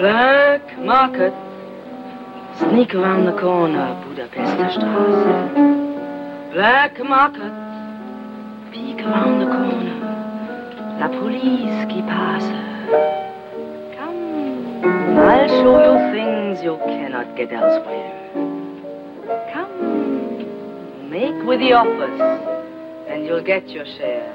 [0.00, 1.34] Black Market.
[2.56, 6.54] Sneak around the corner, Budapester Straße.
[6.54, 7.52] Black Market.
[8.72, 9.98] Peek around the corner.
[10.98, 12.48] La police qui passe.
[13.98, 18.16] Come, I'll show you things you cannot get elsewhere.
[19.52, 22.20] Come, make with the offers,
[23.06, 24.32] and you'll get your share.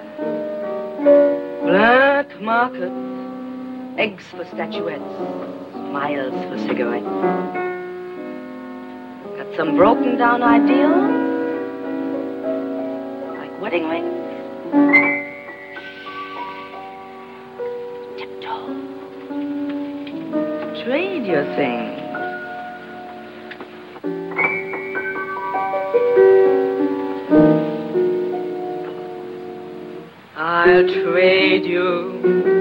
[1.64, 3.15] Black market,
[3.98, 5.04] eggs for statuettes,
[5.72, 7.06] smiles for cigarettes.
[9.38, 11.12] Got some broken down ideals,
[13.38, 14.12] like wedding rings.
[18.18, 18.68] Tiptoe.
[20.84, 22.02] Trade your things.
[30.36, 32.55] I'll trade you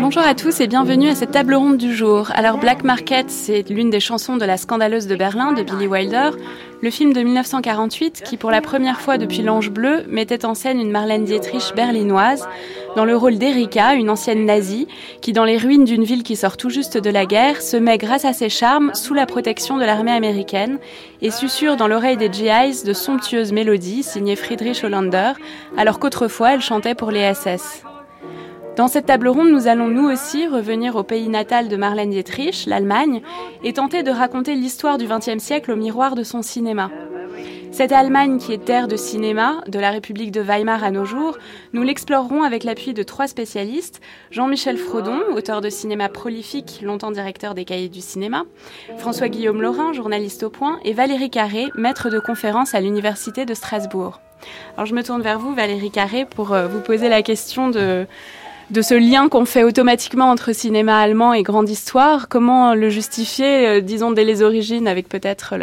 [0.00, 2.30] Bonjour à tous et bienvenue à cette table ronde du jour.
[2.34, 6.30] Alors Black Market, c'est l'une des chansons de La Scandaleuse de Berlin de Billy Wilder,
[6.80, 10.80] le film de 1948 qui pour la première fois depuis L'Ange Bleu mettait en scène
[10.80, 12.48] une Marlène Dietrich berlinoise
[12.96, 14.88] dans le rôle d'Erika, une ancienne nazie,
[15.20, 17.98] qui dans les ruines d'une ville qui sort tout juste de la guerre se met
[17.98, 20.78] grâce à ses charmes sous la protection de l'armée américaine
[21.22, 25.32] et susurre dans l'oreille des GIs de somptueuses mélodies signées Friedrich Hollander,
[25.76, 27.84] alors qu'autrefois elle chantait pour les SS.
[28.76, 32.64] Dans cette table ronde, nous allons nous aussi revenir au pays natal de Marlène Dietrich,
[32.66, 33.20] l'Allemagne,
[33.62, 36.90] et tenter de raconter l'histoire du XXe siècle au miroir de son cinéma.
[37.72, 41.38] Cette Allemagne qui est terre de cinéma, de la République de Weimar à nos jours,
[41.72, 44.00] nous l'explorerons avec l'appui de trois spécialistes.
[44.30, 48.42] Jean-Michel Frodon, auteur de cinéma prolifique, longtemps directeur des cahiers du cinéma,
[48.98, 54.20] François-Guillaume Laurin, journaliste au point, et Valérie Carré, maître de conférence à l'Université de Strasbourg.
[54.74, 58.06] Alors je me tourne vers vous, Valérie Carré, pour vous poser la question de
[58.70, 62.28] de ce lien qu'on fait automatiquement entre cinéma allemand et grande histoire.
[62.28, 65.54] Comment le justifier, disons, dès les origines, avec peut-être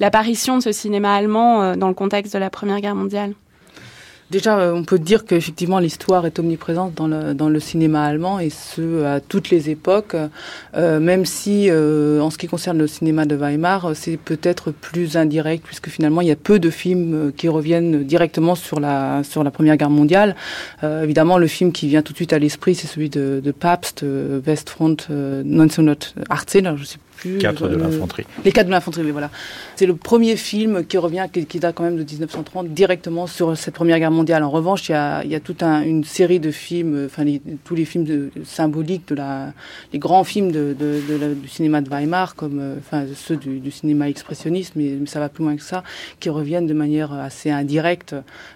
[0.00, 3.34] l'apparition de ce cinéma allemand dans le contexte de la Première Guerre mondiale?
[4.30, 9.20] Déjà, on peut dire qu'effectivement l'histoire est omniprésente dans le, cinéma allemand et ce à
[9.20, 10.14] toutes les époques,
[10.76, 15.16] euh, même si euh, en ce qui concerne le cinéma de Weimar, c'est peut-être plus
[15.16, 19.42] indirect puisque finalement il y a peu de films qui reviennent directement sur la sur
[19.42, 20.36] la Première Guerre mondiale.
[20.84, 23.50] Euh, évidemment, le film qui vient tout de suite à l'esprit, c'est celui de, de
[23.50, 24.04] Pabst,
[24.46, 26.66] Westfront 1918.
[26.66, 26.78] Alors,
[27.18, 27.38] plus.
[27.38, 28.24] 4 de l'infanterie.
[28.44, 29.30] Les 4 de l'infanterie, oui, voilà.
[29.76, 33.56] C'est le premier film qui revient, qui, qui, date quand même de 1930, directement sur
[33.56, 34.42] cette Première Guerre mondiale.
[34.42, 37.24] En revanche, il y a, il y a toute un, une série de films, enfin,
[37.24, 39.52] les, tous les films de, symboliques, de la,
[39.92, 43.58] les grands films de, de, de la, du cinéma de Weimar, comme enfin, ceux du,
[43.60, 45.82] du cinéma expressionniste, mais, mais, ça va plus loin que ça,
[46.20, 48.14] qui reviennent de manière assez indirecte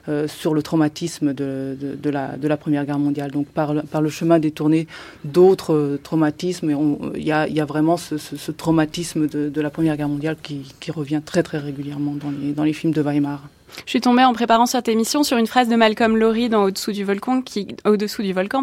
[0.08, 3.30] euh, sur le traumatisme de, de, la, de la Première Guerre mondiale.
[3.30, 4.86] Donc, par, par le chemin détourné
[5.24, 6.70] d'autres traumatismes,
[7.16, 10.36] il y a, y a vraiment ce, ce, ce traumatisme de, la Première Guerre mondiale
[10.42, 12.14] qui, revient très très régulièrement
[12.54, 13.48] dans les, films de Weimar.
[13.86, 16.92] Je suis tombée en préparant cette émission sur une phrase de Malcolm Lowry dans Au-dessous
[16.92, 17.74] du volcan, qui,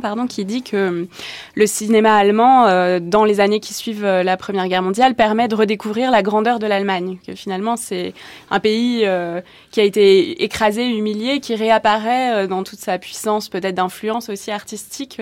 [0.02, 1.08] pardon, qui dit que
[1.56, 5.56] le cinéma allemand, euh, dans les années qui suivent la Première Guerre mondiale, permet de
[5.56, 7.18] redécouvrir la grandeur de l'Allemagne.
[7.26, 8.14] Que finalement, c'est
[8.52, 9.42] un pays euh,
[9.72, 14.52] qui a été écrasé, humilié, qui réapparaît euh, dans toute sa puissance, peut-être d'influence aussi
[14.52, 15.22] artistique,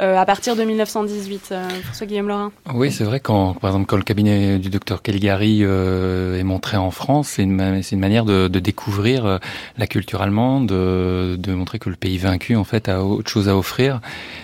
[0.00, 1.54] euh, à partir de 1918.
[1.84, 2.52] François Guillaume Laurin.
[2.74, 6.90] Oui, c'est vrai quand, par exemple, quand le cabinet du docteur Caligari est montré en
[6.90, 9.40] France, c'est une, une manière de, de découvrir
[9.76, 13.48] la culture allemande, de, de, montrer que le pays vaincu en fait a autre chose
[13.48, 14.00] à offrir.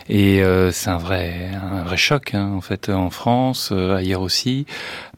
[0.08, 4.22] Et euh, c'est un vrai, un vrai choc hein, en fait en France, euh, ailleurs
[4.22, 4.66] aussi.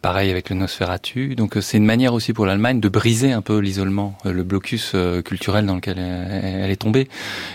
[0.06, 1.34] Pareil avec le Nosferatu.
[1.34, 4.94] Donc c'est une manière aussi pour l'Allemagne de briser un peu l'isolement, le blocus
[5.24, 7.08] culturel dans lequel elle est tombée.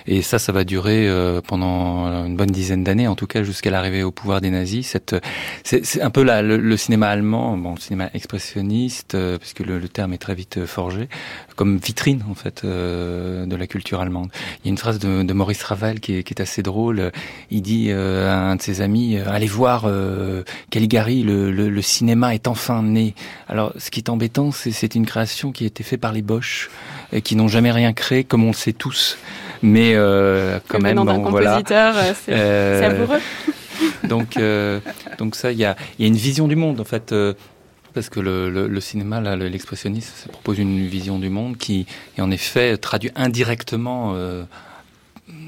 [0.05, 1.09] Et ça, ça va durer
[1.47, 4.85] pendant une bonne dizaine d'années, en tout cas jusqu'à l'arrivée au pouvoir des nazis.
[4.85, 5.15] Cette,
[5.63, 9.87] c'est un peu la, le, le, cinéma allemand, bon, le cinéma expressionniste, puisque le, le,
[9.87, 11.07] terme est très vite forgé,
[11.55, 14.29] comme vitrine en fait euh, de la culture allemande.
[14.59, 17.13] Il y a une phrase de, de Maurice Ravel qui est, qui est, assez drôle.
[17.49, 22.35] Il dit euh, à un de ses amis "Allez voir euh, Caligari, le, le cinéma
[22.35, 23.13] est enfin né.
[23.47, 26.69] Alors, ce qui est embêtant, c'est une création qui a été faite par les Boches,
[27.13, 29.17] et qui n'ont jamais rien créé, comme on le sait tous.
[29.61, 31.61] Mais euh, quand le même, bon, voilà.
[31.65, 33.19] C'est euh, savoureux.
[34.03, 34.79] donc, euh,
[35.17, 37.13] donc ça, il y a, y a, une vision du monde, en fait.
[37.93, 41.85] parce que le, le, le cinéma, l'expressionnisme, propose une vision du monde qui
[42.17, 44.15] est en effet traduit indirectement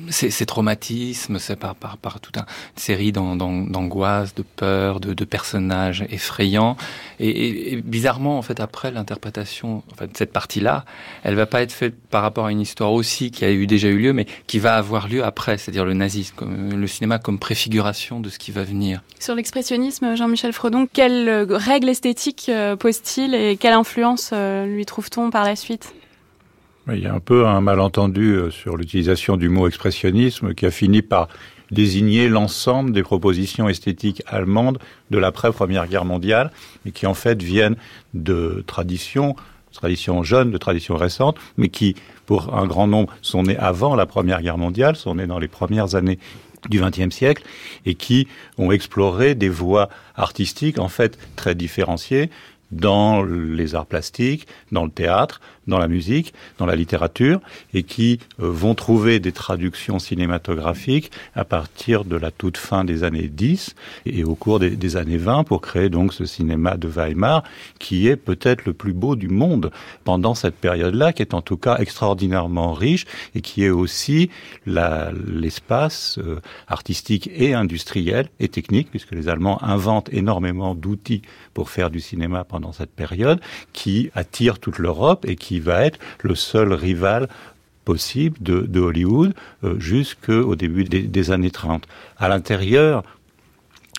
[0.10, 2.46] ces, traumatismes, c'est par, par, par toute une
[2.76, 6.76] série d'angoisses, de peurs, de, personnages effrayants.
[7.20, 10.86] Et, bizarrement, en fait, après l'interprétation, en fait, cette partie-là,
[11.24, 13.88] elle va pas être faite par rapport à une histoire aussi qui a eu déjà
[13.88, 17.40] eu lieu, mais qui va avoir lieu après, c'est-à-dire le nazisme, comme, le cinéma comme
[17.40, 19.02] préfiguration de ce qui va venir.
[19.20, 25.30] Sur l'expressionnisme, Jean-Michel Fredon, quelles règles esthétiques euh, pose-t-il et quelle influence euh, lui trouve-t-on
[25.30, 25.94] par la suite?
[26.92, 30.72] Il y a un peu un malentendu euh, sur l'utilisation du mot expressionnisme qui a
[30.72, 31.30] fini par
[31.72, 36.52] désigner l'ensemble des propositions esthétiques allemandes de l'après-première guerre mondiale
[36.86, 37.78] et qui en fait viennent
[38.14, 39.36] de traditions,
[39.72, 41.96] traditions jeunes, de traditions récentes, mais qui,
[42.26, 45.48] pour un grand nombre, sont nées avant la première guerre mondiale, sont nées dans les
[45.48, 46.20] premières années
[46.70, 47.44] du XXe siècle
[47.86, 48.28] et qui
[48.58, 52.30] ont exploré des voies artistiques en fait très différenciées
[52.72, 57.40] dans les arts plastiques, dans le théâtre, dans la musique, dans la littérature,
[57.74, 63.04] et qui euh, vont trouver des traductions cinématographiques à partir de la toute fin des
[63.04, 63.76] années 10
[64.06, 67.44] et au cours des, années 20 pour créer donc ce cinéma de Weimar
[67.80, 69.72] qui est peut-être le plus beau du monde
[70.04, 73.06] pendant cette période-là, qui est en tout cas extraordinairement riche
[73.36, 74.30] et qui est aussi
[74.66, 81.22] l'espace euh, artistique et industriel et technique, puisque les Allemands inventent énormément d'outils
[81.54, 83.40] pour faire du cinéma pendant cette période,
[83.74, 87.28] qui attire toute l'Europe et qui va être le seul rival
[87.86, 89.34] possible de, Hollywood
[89.64, 91.86] euh, jusqu'au début des, années 30.
[92.18, 93.04] À l'intérieur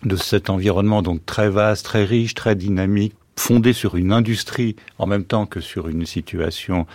[0.04, 5.06] de cet environnement donc très vaste, très riche, très dynamique, fondé sur une industrie en
[5.06, 6.86] même temps que sur une situation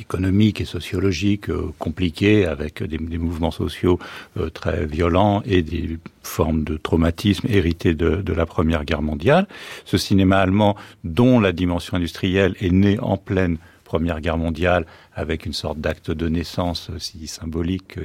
[0.00, 3.98] économique et sociologique euh, compliquée avec des, mouvements sociaux
[4.36, 9.46] euh, très violents et des formes de traumatisme hérités de, de, la Première Guerre mondiale.
[9.84, 14.84] Ce cinéma allemand dont la dimension industrielle est née en pleine Première Guerre mondiale
[15.14, 18.00] avec une sorte d'acte de naissance si symbolique,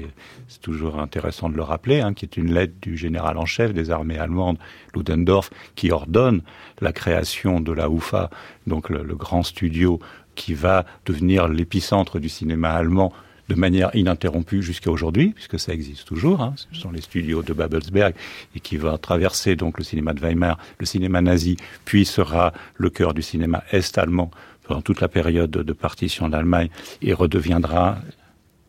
[0.47, 3.73] c'est toujours intéressant de le rappeler, hein, qui est une lettre du général en chef
[3.73, 4.59] des armées allemandes,
[4.93, 6.43] Ludendorff, qui ordonne
[6.81, 8.29] la création de la UFA,
[8.67, 9.99] donc le, le grand studio
[10.41, 13.13] qui va devenir l'épicentre du cinéma allemand
[13.47, 16.41] de manière ininterrompue jusqu'à aujourd'hui, puisque ça existe toujours.
[16.41, 16.55] Hein.
[16.57, 18.15] Ce sont les studios de Babelsberg
[18.55, 22.89] et qui va traverser donc le cinéma de Weimar, le cinéma nazi, puis sera le
[22.89, 24.31] cœur du cinéma est-allemand
[24.63, 26.69] pendant toute la période de partition d'Allemagne
[27.03, 27.99] et redeviendra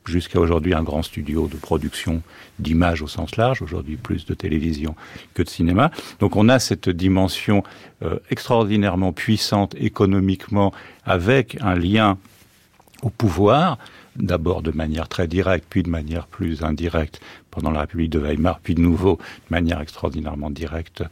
[0.05, 2.23] jusqu'à aujourd'hui un grand studio de production
[2.59, 4.95] d'images au sens large, aujourd'hui plus de télévision
[5.35, 5.91] que de cinéma.
[6.21, 7.63] Donc on a cette dimension
[8.03, 10.73] euh, extraordinairement puissante économiquement
[11.05, 12.19] avec un lien
[13.03, 13.79] au pouvoir,
[14.17, 17.21] d'abord de manière très directe, puis de manière plus indirecte
[17.51, 21.03] pendant la République de Weimar, puis de nouveau de manière extraordinairement directe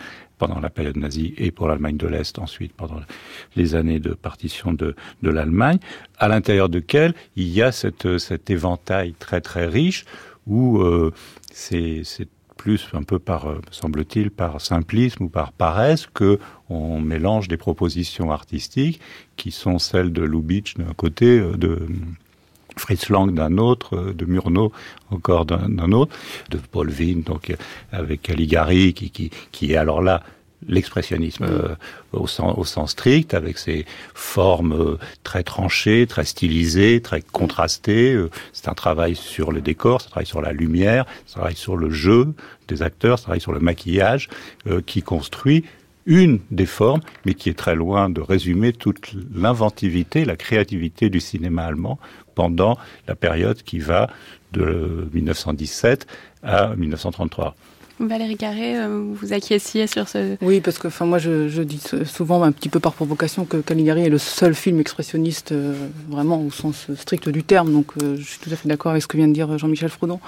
[0.41, 3.01] pendant la période nazie et pour l'Allemagne de l'Est ensuite pendant
[3.57, 5.79] les années de partition de, de l'Allemagne,
[6.19, 10.07] à l'intérieur de quel il y a cette, cet éventail très très riche
[10.47, 11.13] où euh,
[11.53, 12.03] c'est
[12.57, 16.39] plus un peu par, euh, semble-t-il, par simplisme ou par paresse que
[16.69, 19.01] on mélange des propositions artistiques
[19.37, 21.87] qui sont celles de Lubitsch d'un côté, euh, de
[22.81, 24.73] Fritz Lang d'un autre, euh, de Murnau
[25.11, 26.17] encore d'un autre,
[26.51, 27.53] de Paul Vin, donc
[27.93, 30.23] avec Caligari, qui, qui, qui est alors là
[30.69, 31.75] l'expressionnisme euh,
[32.13, 38.17] au, sens, au, sens, strict, avec ses formes euh, très tranchées, très stylisées, très contrastées.
[38.53, 41.57] c'est un travail sur le décor, c'est un travail sur la lumière, c'est un travail
[41.57, 42.35] sur le jeu
[42.69, 44.29] des acteurs, c'est un travail sur le maquillage,
[44.87, 45.65] qui construit
[46.07, 51.21] une des formes, mais qui est très loin de résumer toute l'inventivité, la créativité du
[51.21, 51.99] cinéma allemand
[52.41, 54.09] pendant la période qui va
[54.55, 56.07] de 1917
[56.43, 57.55] à 1933.
[57.99, 60.37] Valérie Carré, euh, vous acquiesciez sur ce...
[60.41, 63.59] Oui, parce que enfin, moi je, je, dis souvent, un petit peu par provocation, que
[63.59, 65.75] Caligari est le seul film expressionniste euh,
[66.09, 67.71] vraiment au sens strict du terme.
[67.75, 69.91] Donc euh, je suis tout à fait d'accord avec ce que vient de dire Jean-Michel
[69.91, 70.19] Frodon.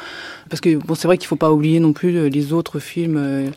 [0.50, 3.16] Parce que bon, c'est vrai qu'il ne faut pas oublier non plus les autres films
[3.16, 3.48] euh,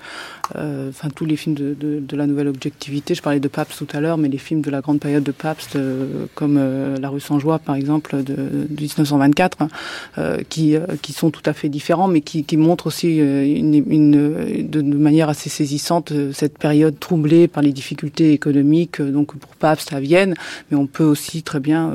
[0.53, 3.15] enfin tous les films de, de, de, la nouvelle objectivité.
[3.15, 5.31] Je parlais de Pabst tout à l'heure, mais les films de la grande période de
[5.31, 10.75] Pabst, euh, comme euh, La rue sans joie, par exemple, de, de 1924, hein, qui,
[11.01, 15.29] qui sont tout à fait différents, mais qui, qui montrent aussi une, une, de, manière
[15.29, 20.35] assez saisissante cette période troublée par les difficultés économiques, donc pour Pabst à Vienne,
[20.69, 21.91] mais on peut aussi très bien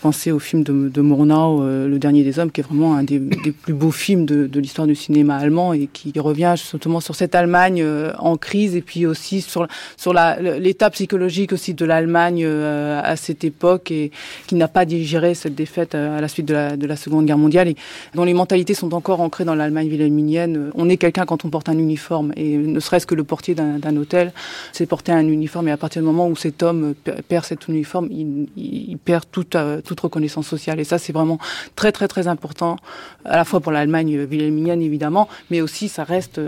[0.00, 3.18] penser au film de, de Murnau, Le Dernier des Hommes, qui est vraiment un des,
[3.18, 7.34] des plus beaux films de l'histoire du cinéma allemand et qui revient justement sur cette
[7.34, 9.66] Allemagne euh, en crise et puis aussi sur
[9.96, 14.10] sur l'état psychologique aussi de l'Allemagne euh, à cette époque et
[14.46, 17.26] qui n'a pas digéré cette défaite euh, à la suite de la, de la Seconde
[17.26, 17.76] Guerre mondiale et
[18.14, 20.70] dont les mentalités sont encore ancrées dans l'Allemagne wilhelminienne.
[20.74, 23.96] On est quelqu'un quand on porte un uniforme, et ne serait-ce que le portier d'un
[23.96, 24.32] hôtel,
[24.72, 26.94] c'est porter un uniforme, et à partir du moment où cet homme
[27.28, 30.80] perd cet uniforme, il, il perd toute, toute reconnaissance sociale.
[30.80, 31.38] Et ça, c'est vraiment
[31.74, 32.76] très, très, très important,
[33.24, 36.40] à la fois pour l'Allemagne wilhelminienne, évidemment, mais aussi ça reste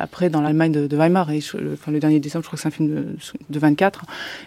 [0.00, 1.30] après dans l'Allemagne de, Weimar.
[1.30, 1.40] Et
[1.72, 3.06] enfin, le dernier décembre, je crois que c'est un film de,
[3.48, 4.04] de 24,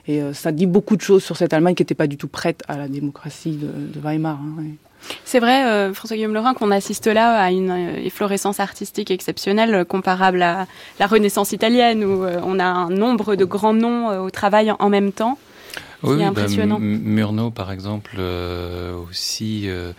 [0.07, 2.61] et ça dit beaucoup de choses sur cette Allemagne qui n'était pas du tout prête
[2.67, 4.39] à la démocratie de, Weimar.
[4.39, 4.63] Hein,
[5.25, 9.83] c'est vrai, euh, François-Guillaume Lorrain, qu'on assiste là à une euh, efflorescence artistique exceptionnelle, euh,
[9.83, 10.65] comparable à
[10.99, 15.11] la Renaissance italienne, où on a un nombre de grands noms au travail en même
[15.11, 15.37] temps.
[16.03, 16.79] Oui, bah, impressionnant.
[16.79, 18.17] Murnau, par exemple,
[19.13, 19.93] aussi euh,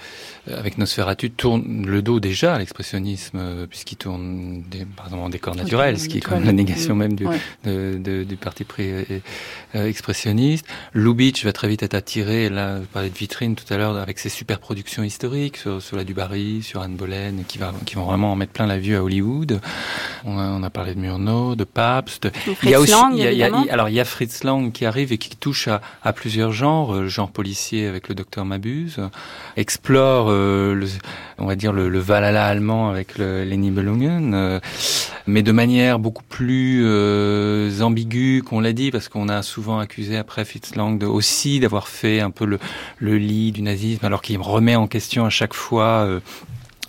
[0.51, 5.29] avec Nosferatu tourne le dos déjà à l'expressionnisme euh, puisqu'il tourne des, par exemple en
[5.29, 7.27] décor naturel, ce qui est quand même la négation même du,
[7.65, 10.67] de, de, du parti pris euh, expressionniste.
[10.93, 14.19] Lubitsch va très vite être attiré, là je parlais de vitrine tout à l'heure, avec
[14.19, 18.05] ses super productions historiques sur, sur la Dubarry, sur Anne Boleyn, qui, va, qui vont
[18.05, 19.61] vraiment en mettre plein la vue à Hollywood.
[20.25, 22.29] On a, on a parlé de Murnau, de Pabst.
[22.63, 25.13] Il y a aussi, il y a, alors il y a Fritz Lang qui arrive
[25.13, 29.01] et qui touche à, à plusieurs genres, genre policier avec le docteur Mabuse,
[29.57, 30.87] explore euh, le,
[31.39, 34.61] on va dire le, Valhalla allemand avec le, les Nibelungen, euh,
[35.27, 40.17] mais de manière beaucoup plus euh, ambiguë qu'on l'a dit, parce qu'on a souvent accusé
[40.17, 42.59] après Fitzlang de, aussi d'avoir fait un peu le,
[42.99, 46.21] le lit du nazisme, alors qu'il remet en question à chaque fois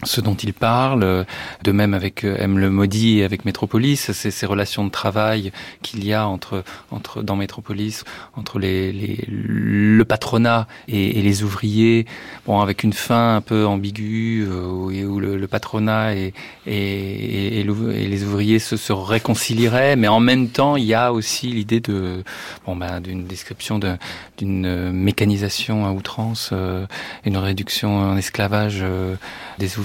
[0.04, 1.26] ce dont il parle,
[1.64, 2.58] de même avec euh, M.
[2.58, 7.24] Le maudit et avec Métropolis, c'est ces relations de travail qu'il y a entre entre
[7.24, 8.04] dans Métropolis
[8.36, 12.06] entre les, les le patronat et, et, les ouvriers,
[12.46, 16.34] bon avec une fin un peu ambiguë euh, où, le, le, patronat et
[16.68, 21.48] et, et, les ouvriers se, se, réconcilieraient, mais en même temps il y a aussi
[21.48, 22.24] l'idée de
[22.66, 23.80] bon ben d'une description
[24.38, 26.86] d'une mécanisation à outrance, euh,
[27.24, 29.16] une réduction en esclavage euh,
[29.58, 29.85] des ouvriers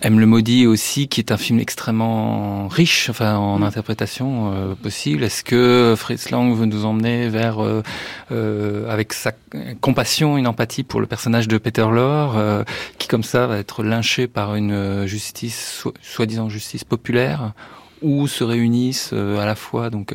[0.00, 3.62] Aime le maudit aussi, qui est un film extrêmement riche, enfin en mm.
[3.64, 5.24] interprétation euh, possible.
[5.24, 7.82] Est-ce que Fritz Lang veut nous emmener vers, euh,
[8.30, 9.32] euh, avec sa
[9.80, 12.64] compassion, une empathie pour le personnage de Peter Lorre,
[12.98, 17.52] qui comme ça va être lynché par une justice, soi-disant justice populaire,
[18.00, 20.14] où se réunissent à la fois donc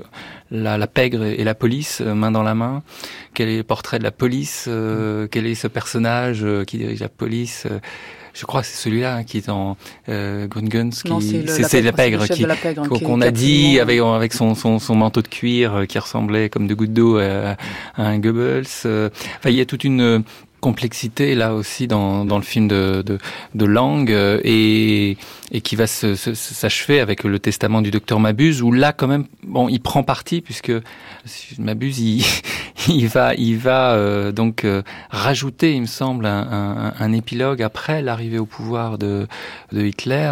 [0.50, 2.84] la, la, pègre et la police main dans la main?
[3.34, 4.70] Quel est le portrait de la police
[5.32, 7.68] Quel est ce personnage qui dirige la police
[8.34, 9.78] je crois que c'est celui-là hein, qui est en
[10.10, 12.46] euh, qui c'est la, pègre, qui
[13.04, 16.68] qu'on a dit avec avec son, son, son manteau de cuir euh, qui ressemblait comme
[16.68, 17.56] de gouttes d'eau à,
[17.98, 18.66] un Goebbels.
[18.86, 19.10] Euh.
[19.38, 20.24] Enfin, il y a toute une
[20.63, 23.17] complexité là aussi dans, dans le film de, de,
[23.53, 25.17] de Lang euh, et,
[25.51, 29.67] et qui va s'achever avec le testament du docteur Mabuse où là quand même bon
[29.67, 30.72] il prend parti puisque
[31.60, 32.24] m'abuse il,
[32.88, 37.62] il va il va euh, donc euh, rajouter il me semble un, un, un épilogue
[37.62, 39.27] après l'arrivée au pouvoir de,
[39.74, 40.32] de Hitler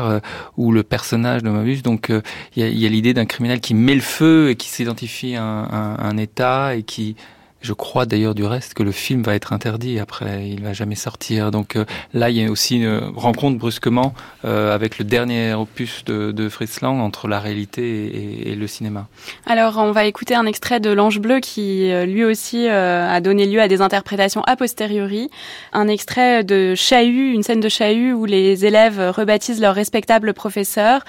[0.55, 2.09] où le personnage de Mabuse donc
[2.55, 5.35] il y a, y a l'idée d'un criminel qui met le feu et qui s'identifie
[5.35, 7.17] à un, un État et qui
[7.61, 10.95] je crois d'ailleurs du reste que le film va être interdit après, il va jamais
[10.95, 11.51] sortir.
[11.51, 14.13] Donc euh, là, il y a aussi une rencontre brusquement
[14.45, 18.67] euh, avec le dernier opus de, de Fritz Lang entre la réalité et, et, le
[18.67, 19.07] cinéma.
[19.45, 23.45] Alors, on va écouter un extrait de L'Ange Bleu qui euh, lui aussi a donné
[23.45, 25.29] lieu à des interprétations a posteriori.
[25.73, 31.03] Un extrait de Chahut, une scène de Chahut où les élèves rebaptisent leur respectable professeur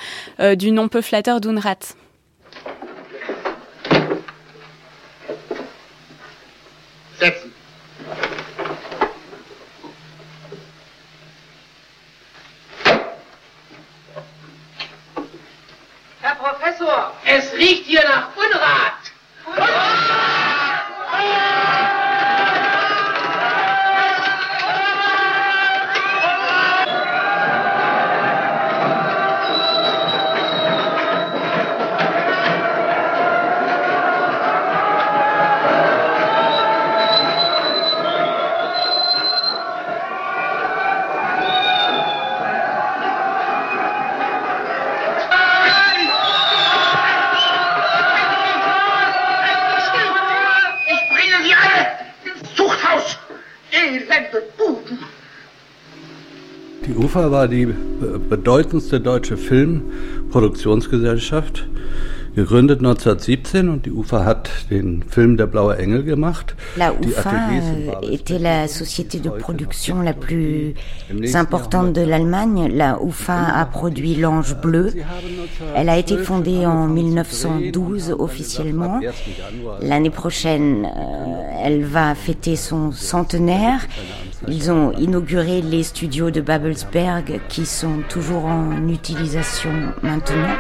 [0.57, 1.95] du nom peu flatteur d'Unrat.
[7.23, 7.55] Setzen.
[16.21, 19.13] Herr Professor, es riecht hier nach Unrat.
[19.47, 19.83] Unrat!
[56.93, 57.67] Die UFA war die
[58.29, 61.67] bedeutendste deutsche Filmproduktionsgesellschaft
[62.35, 66.55] gegründet 1917 und die UFA hat den Film Der blaue Engel gemacht.
[66.77, 67.49] La UFA
[68.03, 70.75] était la société de production la plus
[71.35, 72.69] importante de l'Allemagne.
[72.75, 74.93] La UFA a produit L'Ange bleu.
[75.75, 79.01] Elle a été fondée en 1912 officiellement.
[79.81, 83.81] L'année prochaine, euh, elle va fêter son centenaire
[84.49, 89.73] Ils ont inauguré les studios de Babelsberg qui sont toujours en utilisation
[90.03, 90.57] maintenant.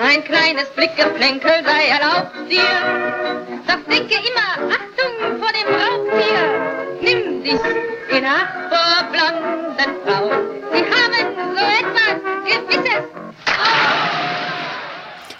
[0.00, 0.58] Ein kleines
[1.78, 2.62] sei erlaubt dir,
[3.66, 4.87] doch denke immer,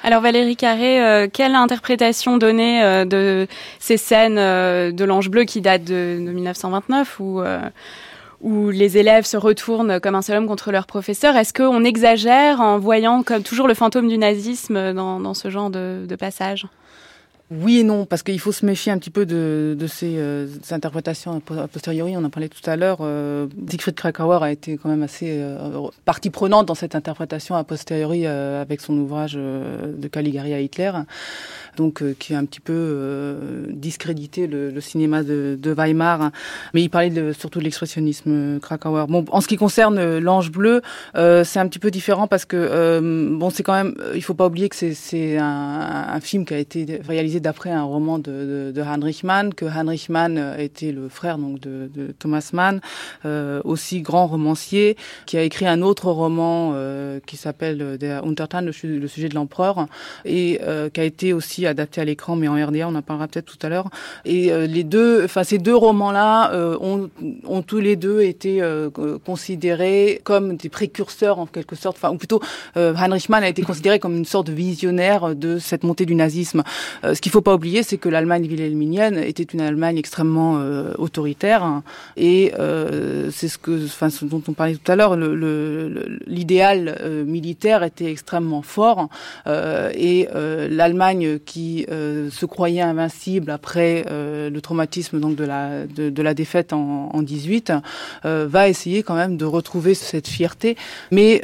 [0.09, 3.47] Alors Valérie Carré, euh, quelle interprétation donner euh, de
[3.79, 9.37] ces scènes euh, de l'Ange bleu qui datent de, de 1929 où, les élèves se
[9.37, 11.37] retournent comme un seul homme contre leur professeur?
[11.37, 16.17] Est-ce qu'on exagère en voyant comme toujours le fantôme du nazisme dans, ce genre de
[16.19, 16.67] passage?
[17.51, 20.47] Oui et non, parce qu'il faut se méfier un petit peu de, de ces, euh,
[20.71, 22.15] interprétations a posteriori.
[22.15, 22.99] On en parlait tout à l'heure.
[23.01, 27.65] Euh, Siegfried Krakauer a été quand même assez euh, partie prenante dans cette interprétation a
[27.65, 30.93] posteriori euh, avec son ouvrage euh, de Caligari à Hitler,
[31.79, 33.39] donc qui a un petit peu
[33.71, 36.31] discrédité le, le cinéma de, de, Weimar.
[36.75, 39.07] Mais il parlait de, surtout de l'expressionnisme Krakauer.
[39.09, 40.83] Bon, en ce qui concerne l'Ange bleu,
[41.15, 43.01] c'est un petit peu différent parce que
[43.39, 46.59] bon, c'est quand même, il faut pas oublier que c'est un, un film qui a
[46.59, 51.09] été réalisé d'après un roman de, de, de, Heinrich Mann, que Heinrich Mann était le
[51.09, 52.81] frère donc de, de Thomas Mann,
[53.25, 58.63] euh, aussi grand romancier, qui a écrit un autre roman euh, qui s'appelle Der Untertan,
[58.63, 59.87] le, sujet de l'empereur,
[60.25, 63.29] et euh, qui a été aussi adapté à l'écran, mais en RDA, on en parlera
[63.29, 63.91] peut-être tout à l'heure.
[64.25, 67.11] Et euh, les deux, enfin ces deux romans-là euh, ont,
[67.45, 68.91] ont, tous les deux été euh,
[69.25, 72.41] considérés comme des précurseurs en quelque sorte, enfin ou plutôt
[72.77, 76.63] Heinrich Mann a été considéré comme une sorte de visionnaire de cette montée du nazisme.
[77.03, 80.95] ce qui qu'il faut pas oublier, c'est que l'Allemagne wilhelminienne était une Allemagne extrêmement euh,
[80.97, 81.83] autoritaire, hein,
[82.17, 85.15] et euh, c'est ce que, enfin, ce dont on parlait tout à l'heure.
[85.15, 89.11] L'idéal le, le, euh, militaire était extrêmement fort,
[89.47, 96.09] euh, et euh, l'Allemagne qui se croyait invincible après le traumatisme donc de la de,
[96.09, 97.73] de la défaite en, en 18
[98.25, 100.77] va essayer quand même de retrouver cette fierté.
[101.11, 101.43] Mais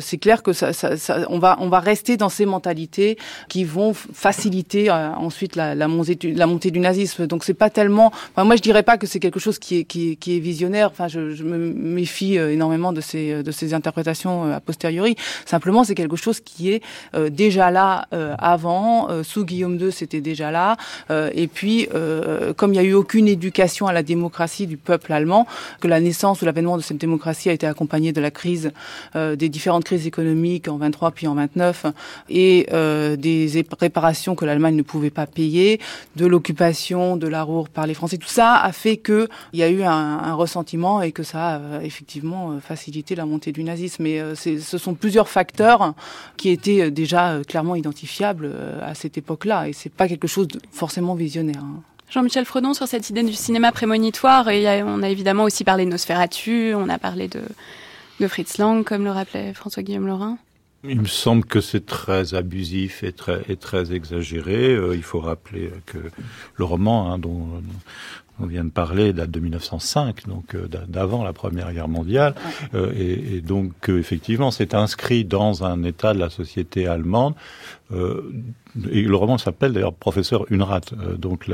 [0.00, 3.16] c'est clair que ça, ça, ça, on va on va rester dans ces mentalités
[3.48, 4.90] qui vont faciliter
[5.22, 7.26] ensuite la, la, montée du, nazisme.
[7.26, 8.12] Donc c'est pas tellement.
[8.32, 10.88] Enfin, moi je dirais pas que c'est quelque chose qui est, qui, qui est visionnaire.
[10.90, 15.16] Enfin, je, je, me méfie euh, énormément de ces de ces interprétations euh, a posteriori.
[15.46, 16.82] Simplement, c'est quelque chose qui est
[17.14, 19.10] euh, déjà là euh, avant.
[19.10, 20.76] Euh, sous Guillaume II, c'était déjà là.
[21.34, 21.88] et puis,
[22.56, 25.46] comme il n'y a eu aucune éducation à la démocratie du peuple allemand,
[25.80, 28.72] que la naissance ou l'avènement de cette démocratie a été accompagnée de la crise,
[29.14, 31.86] des différentes crises économiques en 23 puis en 29
[32.30, 32.66] et
[33.18, 35.80] des réparations que l'Allemagne ne pouvait pas payer,
[36.16, 38.18] de l'occupation de la Ruhr par les Français.
[38.18, 41.58] Tout ça a fait qu'il y a eu un, un, ressentiment et que ça a
[41.58, 44.02] euh, effectivement euh, facilité la montée du nazisme.
[44.02, 45.94] Mais euh, ce sont plusieurs facteurs
[46.36, 49.68] qui étaient déjà clairement identifiables à cette époque-là.
[49.68, 51.62] Et c'est pas quelque chose de forcément visionnaire.
[51.62, 51.82] Hein.
[52.10, 55.90] Jean-Michel Fredon, sur cette idée du cinéma prémonitoire, et on a évidemment aussi parlé de
[55.90, 57.40] Nosferatu, on a parlé de,
[58.20, 60.36] de Fritz Lang, comme le rappelait François-Guillaume Laurin.
[60.84, 64.74] Il me semble que c'est très abusif et très, et très exagéré.
[64.74, 65.98] Euh, il faut rappeler que
[66.56, 67.62] le roman hein, dont
[68.40, 72.34] on vient de parler date de 1905, donc euh, d'avant la Première Guerre mondiale,
[72.74, 77.34] euh, et, et, donc effectivement c'est inscrit dans un état de la société allemande.
[78.90, 80.80] Et le roman s'appelle d'ailleurs Professeur Unrat,
[81.18, 81.46] donc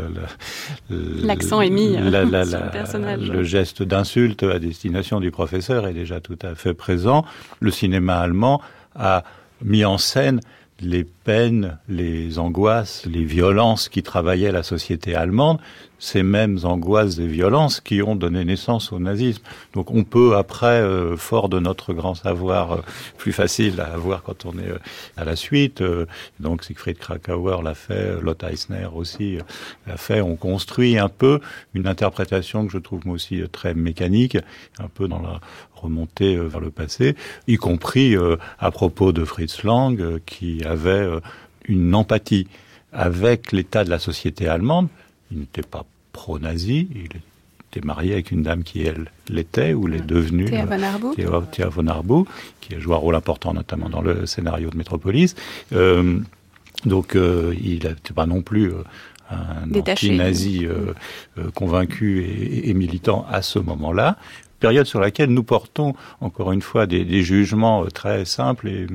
[0.88, 3.28] l'accent est mis la, sur le personnage.
[3.28, 7.24] Le geste d'insulte à destination du professeur est déjà tout à fait présent.
[7.58, 8.62] Le cinéma allemand
[8.94, 9.24] a
[9.62, 10.40] mis en scène
[10.80, 15.58] les peines, les angoisses, les violences qui travaillaient la société allemande,
[15.98, 19.42] ces mêmes angoisses et violences qui ont donné naissance au nazisme.
[19.74, 22.80] Donc on peut après, euh, fort de notre grand savoir, euh,
[23.16, 24.78] plus facile à avoir quand on est euh,
[25.16, 26.06] à la suite, euh,
[26.38, 29.38] donc Siegfried Krakauer l'a fait, Lotte Eisner aussi
[29.86, 31.40] l'a fait, on construit un peu
[31.74, 34.38] une interprétation que je trouve moi aussi très mécanique,
[34.78, 35.40] un peu dans la
[35.82, 38.16] remontée vers le passé, y compris
[38.58, 41.06] à propos de Fritz Lang qui avait
[41.66, 42.46] une empathie
[42.92, 44.88] avec l'état de la société allemande.
[45.30, 47.20] Il n'était pas pro-nazi, il
[47.70, 50.46] était marié avec une dame qui, elle, l'était ou l'est devenue.
[50.46, 51.14] Théa von Arboux.
[51.14, 52.26] Théa, Théa von
[52.60, 55.34] qui a joué un rôle important notamment dans le scénario de Métropolis.
[55.72, 56.18] Euh,
[56.84, 58.82] donc, euh, il n'était pas non plus euh,
[59.30, 60.94] un anti-nazi euh,
[61.38, 64.16] euh, convaincu et, et, militant à ce moment-là
[64.58, 68.86] période sur laquelle nous portons encore une fois des, des jugements très simples et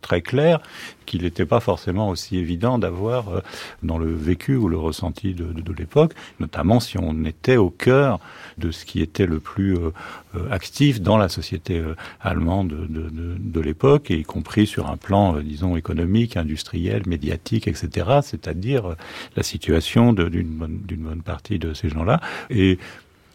[0.00, 0.60] très clair
[1.06, 3.40] qu'il n'était pas forcément aussi évident d'avoir euh,
[3.82, 7.70] dans le vécu ou le ressenti de, de, de l'époque, notamment si on était au
[7.70, 8.18] cœur
[8.58, 9.92] de ce qui était le plus euh,
[10.36, 15.36] euh actif dans la société euh, allemande de, de, l'époque, y compris sur un plan,
[15.36, 18.94] euh, disons, économique, industriel, médiatique, etc., c'est-à-dire
[19.36, 22.20] la situation d'une bonne, bonne partie de ces gens-là.
[22.50, 22.78] Et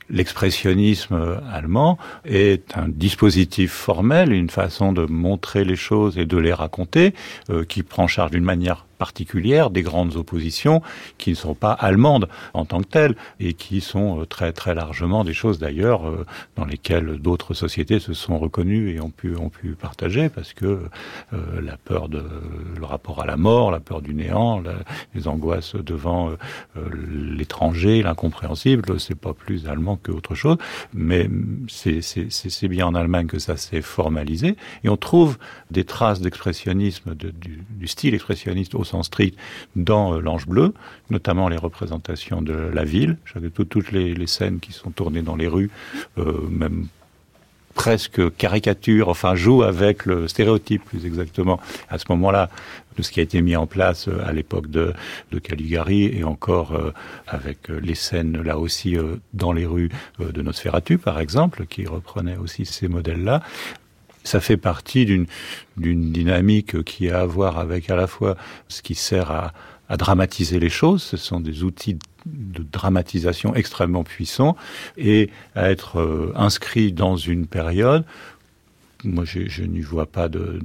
[0.09, 6.53] l'expressionnisme allemand est un dispositif formel, une façon de montrer les choses et de les
[6.53, 7.13] raconter,
[7.49, 10.81] euh, qui prend charge d'une manière particulière des grandes oppositions
[11.17, 14.75] qui ne sont pas allemandes en tant que telles et qui sont euh, très très
[14.75, 19.35] largement des choses d'ailleurs euh, dans lesquelles d'autres sociétés se sont reconnues et ont pu
[19.35, 20.65] ont pu partager parce que
[21.33, 22.23] euh, la peur de
[22.77, 24.63] le rapport à la mort, la peur du néant,
[25.13, 26.31] les angoisses devant
[26.75, 30.57] l'étranger, l'incompréhensible, c'est pas plus allemand que autre chose,
[30.93, 31.29] mais
[31.67, 35.37] c'est bien en Allemagne que ça s'est formalisé et on trouve
[35.71, 39.37] des traces d'expressionnisme de, du, style expressionniste sens strict
[39.75, 40.73] dans euh, l'Ange bleu,
[41.09, 43.17] notamment les représentations de la ville,
[43.53, 45.69] tout, toutes les, scènes qui sont tournées dans les rues,
[46.17, 46.87] euh, même
[47.75, 52.49] presque caricature, enfin joue avec le stéréotype plus exactement à ce moment-là
[52.97, 54.93] de ce qui a été mis en place euh, à l'époque de,
[55.31, 56.73] de Caligari et encore
[57.27, 58.97] avec les scènes là aussi
[59.33, 63.41] dans les rues euh, de Nosferatu par exemple, qui reprenait aussi ces modèles-là
[64.25, 68.35] ça fait partie d'une dynamique qui a à voir avec à la fois
[68.67, 69.53] ce qui sert à,
[69.89, 74.55] à dramatiser les choses, ce sont des outils de dramatisation extrêmement puissants
[74.97, 78.03] et à être euh, inscrit dans une période
[79.05, 80.59] moi je, je n'y vois pas de,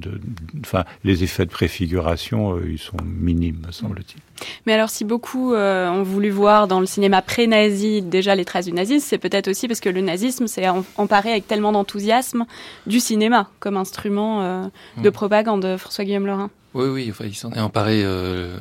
[0.59, 4.21] enfin les effets de préfiguration euh, ils sont minimes me semble-t-il
[4.65, 8.65] mais alors si beaucoup euh, ont voulu voir dans le cinéma pré-nazi déjà les traces
[8.65, 12.45] du nazisme c'est peut-être aussi parce que le nazisme s'est emparé avec tellement d'enthousiasme
[12.87, 14.63] du cinéma comme instrument euh,
[14.97, 15.13] de mmh.
[15.13, 18.57] propagande François Guillaume Laurin oui oui enfin il s'en est emparé euh,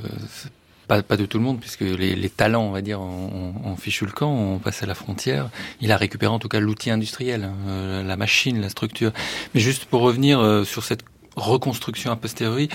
[0.98, 4.32] pas, de tout le monde puisque les, talents on va dire en fichu le camp
[4.32, 5.50] on passe à la frontière.
[5.80, 9.12] Il a récupéré en tout cas l'outil industriel euh, la machine la structure.
[9.54, 11.04] Mais juste pour revenir euh, sur cette
[11.36, 12.68] reconstruction a posteriori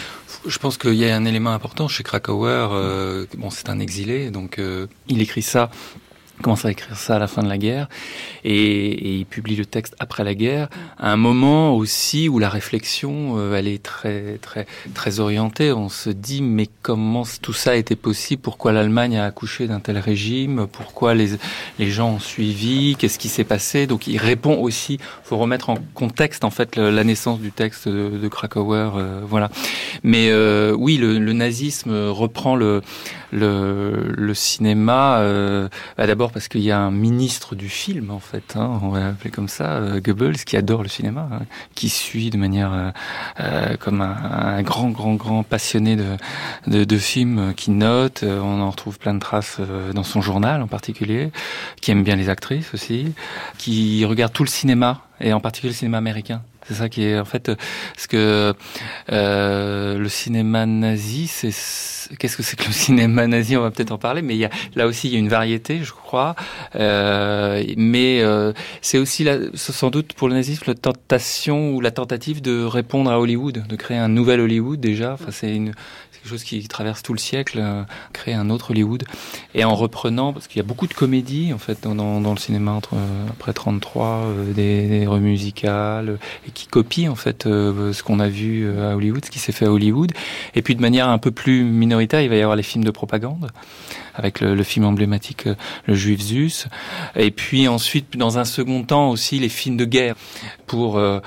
[0.48, 4.32] je pense qu'il y a un élément important chez Krakauer euh, bon c'est un exilé
[4.32, 4.60] donc
[5.10, 5.70] il écrit ça
[6.42, 7.88] commence à écrire ça à la fin de la guerre
[8.44, 13.38] et, il publie le texte après la guerre à un moment aussi où la réflexion
[13.38, 15.72] euh, elle est très très très orientée.
[15.72, 18.42] On se dit mais comment tout ça était possible?
[18.42, 20.68] Pourquoi l'allemagne a accouché d'un tel régime?
[20.72, 21.38] Pourquoi les
[21.80, 22.96] les gens ont suivi?
[22.98, 23.88] Qu'est ce qui s'est passé?
[23.88, 28.10] Donc il répond aussi faut remettre en contexte en fait la naissance du texte de,
[28.10, 29.50] de krakauer euh, voilà.
[30.04, 32.82] Mais euh, oui le, nazisme reprend le
[33.32, 35.68] le, le cinéma euh,
[36.32, 39.48] parce qu'il y a un ministre du film en fait hein, on va appeler comme
[39.48, 42.92] ça euh, Goebbels qui adore le cinéma hein, qui suit de manière euh,
[43.40, 46.18] euh, comme un, un grand grand grand passionné de,
[46.68, 49.60] de, de films euh, qui note on en retrouve plein de traces
[49.94, 51.32] dans son journal en particulier
[51.82, 53.14] qui aime bien les actrices aussi
[53.58, 57.20] qui regarde tout le cinéma et en particulier le cinéma américain c'est ça qui est
[57.20, 57.52] en fait
[57.98, 58.54] ce que
[59.12, 61.52] euh, le cinéma nazi c'est
[62.18, 63.56] qu'est-ce que c'est que le cinéma nazi?
[63.58, 65.30] On va peut-être en parler mais il y a là aussi il y a une
[65.30, 66.36] variété je crois.
[66.76, 71.92] Euh, mais euh, c'est aussi là sans doute pour le nazisme la tentation ou la
[71.92, 75.14] tentative de répondre à hollywood de créer un nouvel hollywood déjà.
[75.14, 75.74] Enfin c'est une
[76.26, 79.04] quelque chose qui traverse tout le siècle euh, créer un autre hollywood.
[79.54, 82.32] Et en reprenant parce qu'il y a beaucoup de comédies en fait dans, dans, dans
[82.32, 87.46] le cinéma entre euh, après 33 euh, des, des remusicales et qui copie en fait
[87.46, 90.14] euh, ce qu'on a vu euh, à hollywood ce qui s'est fait à hollywood.
[90.56, 92.92] Et puis de manière un peu plus minoritaire il va y avoir les films de
[92.92, 93.52] propagande
[94.16, 96.68] avec le, le film emblématique euh, le juif zeus.
[97.16, 100.16] Et puis ensuite dans un second temps aussi les films de guerre
[100.66, 101.20] pour euh,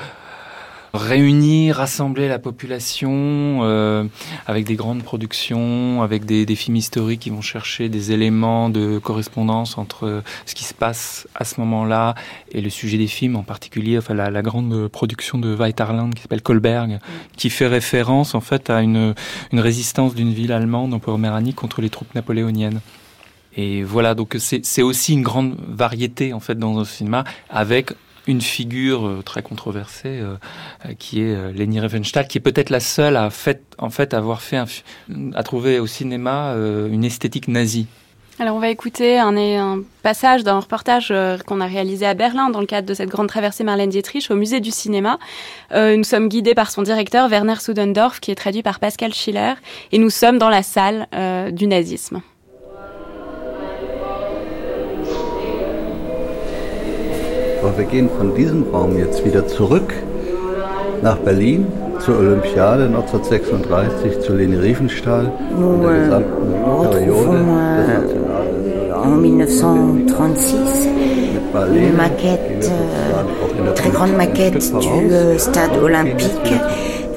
[0.94, 4.05] réunir rassembler la population euh,
[4.46, 8.98] avec des grandes productions avec des, des films historiques qui vont chercher des éléments de
[8.98, 12.14] correspondance entre ce qui se passe à ce moment là
[12.53, 16.22] et le sujet des films en particulier enfin la, la grande production de Weiterland qui
[16.22, 16.98] s'appelle Kolberg mmh.
[17.37, 19.14] qui fait référence en fait à une,
[19.53, 22.81] une résistance d'une ville allemande en Poméranie contre les troupes napoléoniennes
[23.57, 27.92] et voilà donc c'est aussi une grande variété en fait dans un cinéma avec
[28.28, 30.36] une figure euh, très controversée euh,
[30.86, 33.30] euh, qui est Leni Riefenstahl, qui est peut-être la seule à
[33.78, 34.62] en fait avoir fait
[35.34, 36.54] à trouver au cinéma
[36.90, 37.86] une esthétique nazie.
[38.38, 41.12] Alors on va écouter un, passage d'un reportage
[41.46, 44.34] qu'on a réalisé à Berlin dans le cadre de cette grande traversée Marlène Dietrich au
[44.34, 45.18] musée du cinéma.
[45.74, 49.54] Nous sommes guidés par son directeur Werner Sudendorf qui est traduit par Pascal Schiller
[49.92, 51.06] et nous sommes dans la salle
[51.52, 52.20] du nazisme.
[57.68, 59.92] Aber wir gehen von diesem Raum jetzt wieder zurück
[61.02, 61.66] nach Berlin
[62.00, 66.20] zur Olympiade 1936, zu Leni Riefenstahl, nous, euh,
[66.64, 70.88] nous retrouvons euh, en 1936
[71.74, 76.54] une maquette, euh, très grande maquette du euh, stade olympique,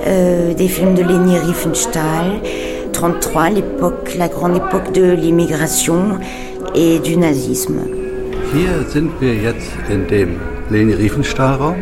[0.06, 2.42] euh, des films de Leni Riefenstahl,
[2.92, 6.20] 33, l'époque, la grande époque de l'immigration
[6.76, 8.01] et du nazisme.
[8.54, 10.36] Hier sind wir jetzt in dem
[10.70, 11.78] Leni Riefenstahl Raum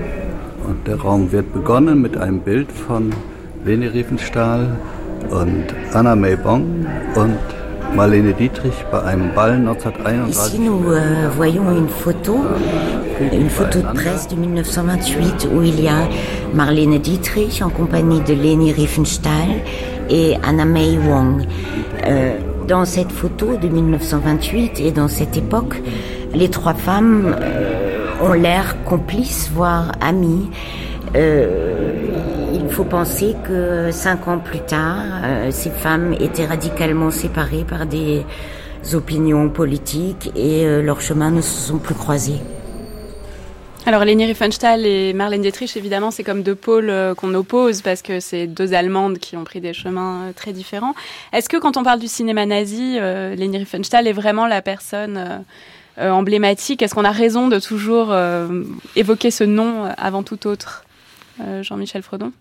[0.67, 3.11] und der Raum wird begonnen mit einem Bild von
[3.65, 4.77] Leni Riefenstahl
[5.31, 7.39] und Anna May Bong und
[7.95, 10.53] Marlene Dietrich bei einem Ball 1931.
[10.53, 12.37] Ici, nous euh, voyons une photo,
[13.31, 16.07] une photo de presse de 1928 où il y a
[16.53, 19.49] Marlene Dietrich en compagnie de Leni Riefenstahl
[20.07, 21.47] et Anna May Wong.
[22.05, 25.81] Euh, dans cette photo de 1928 et dans cette époque,
[26.33, 30.49] les trois femmes euh, ont l'air complices, voire amies.
[31.15, 37.65] Euh, il faut penser que cinq ans plus tard, euh, ces femmes étaient radicalement séparées
[37.67, 38.23] par des
[38.93, 42.39] opinions politiques et leurs chemins ne se sont plus croisés.
[43.85, 48.19] Alors Leni Riefenstahl et Marlène Dietrich, évidemment, c'est comme deux pôles qu'on oppose parce que
[48.19, 50.95] c'est deux Allemandes qui ont pris des chemins très différents.
[51.33, 55.43] Est-ce que quand on parle du cinéma nazi, Leni Riefenstahl est vraiment la personne
[55.99, 56.81] emblématique.
[56.81, 58.63] Est-ce qu'on a raison de toujours euh,
[58.95, 60.83] évoquer ce nom avant tout autre
[61.41, 62.33] Euh, Jean-Michel Fredon?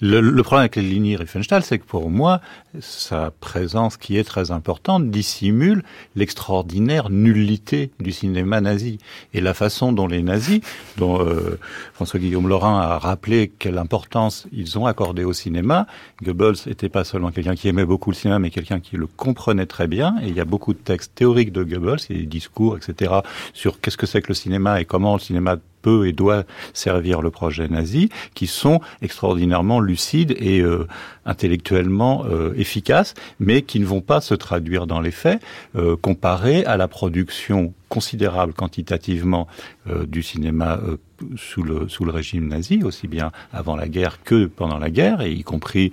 [0.00, 2.40] Le, le problème avec Leni Riefenstahl, c'est que pour moi,
[2.80, 5.82] sa présence, qui est très importante, dissimule
[6.16, 8.98] l'extraordinaire nullité du cinéma nazi.
[9.34, 10.60] Et la façon dont les nazis,
[10.96, 11.58] dont euh,
[11.94, 15.86] François-Guillaume Laurin a rappelé quelle importance ils ont accordé au cinéma,
[16.22, 19.66] Goebbels n'était pas seulement quelqu'un qui aimait beaucoup le cinéma, mais quelqu'un qui le comprenait
[19.66, 20.16] très bien.
[20.22, 23.12] Et il y a beaucoup de textes théoriques de Goebbels, et des discours, etc.,
[23.52, 27.22] sur qu'est-ce que c'est que le cinéma et comment le cinéma peut et doit servir
[27.22, 30.86] le projet nazi, qui sont extraordinairement lucides et euh,
[31.30, 35.40] intellectuellement euh, efficaces, mais qui ne vont pas se traduire dans les faits,
[35.76, 39.46] euh, comparés à la production considérable quantitativement
[39.88, 40.96] euh, du cinéma euh,
[41.36, 45.20] sous le sous le régime nazi, aussi bien avant la guerre que pendant la guerre,
[45.22, 45.92] et y compris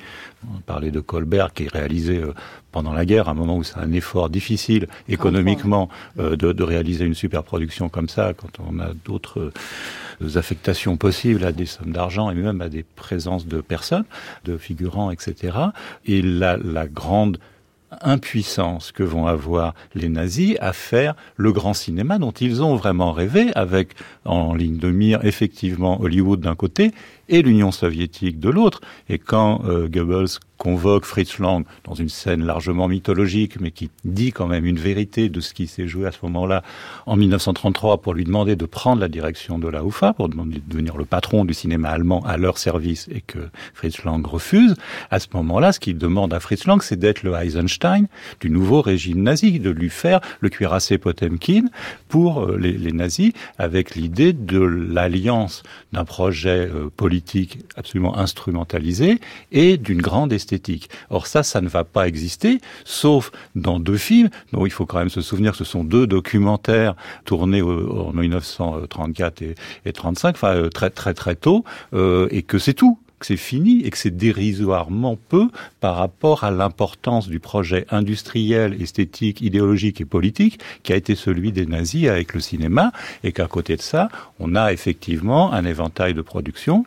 [0.56, 2.34] on parlait de Colbert qui est réalisé euh,
[2.72, 6.64] pendant la guerre, à un moment où c'est un effort difficile économiquement euh, de, de
[6.64, 9.54] réaliser une super production comme ça, quand on a d'autres euh,
[10.36, 14.06] affectations possibles à des sommes d'argent et même à des présences de personnes,
[14.46, 15.58] de figurants, etc.
[16.06, 17.40] Et la, la grande
[18.02, 23.12] impuissance que vont avoir les nazis à faire le grand cinéma dont ils ont vraiment
[23.12, 23.94] rêvé avec
[24.26, 26.92] en ligne de mire effectivement Hollywood d'un côté
[27.30, 28.82] et l'Union soviétique de l'autre.
[29.10, 34.32] Et quand euh, Goebbels convoque Fritz Lang dans une scène largement mythologique, mais qui dit
[34.32, 36.64] quand même une vérité de ce qui s'est joué à ce moment-là
[37.06, 40.64] en 1933 pour lui demander de prendre la direction de la UFA, pour demander de
[40.68, 43.40] devenir le patron du cinéma allemand à leur service et que
[43.74, 44.76] Fritz Lang refuse,
[45.12, 48.08] à ce moment-là, ce qu'il demande à Fritz Lang, c'est d'être le Eisenstein
[48.40, 51.66] du nouveau régime nazi, de lui faire le cuirassé Potemkin
[52.10, 55.64] pour euh, les, les nazis, avec l'idée de l'alliance
[55.94, 56.90] d'un projet euh,
[57.76, 59.20] absolument instrumentalisé
[59.52, 60.90] et d'une grande esthétique.
[61.10, 65.00] Or ça, ça ne va pas exister, sauf dans deux films, dont il faut quand
[65.00, 70.56] même se souvenir que ce sont deux documentaires tournés en 1934 et, et 35, enfin
[70.56, 73.98] euh, très très très tôt, euh, et que c'est tout que c'est fini et que
[73.98, 75.48] c'est dérisoirement peu
[75.80, 81.52] par rapport à l'importance du projet industriel, esthétique, idéologique et politique qui a été celui
[81.52, 82.92] des nazis avec le cinéma
[83.24, 86.86] et qu'à côté de ça, on a effectivement un éventail de production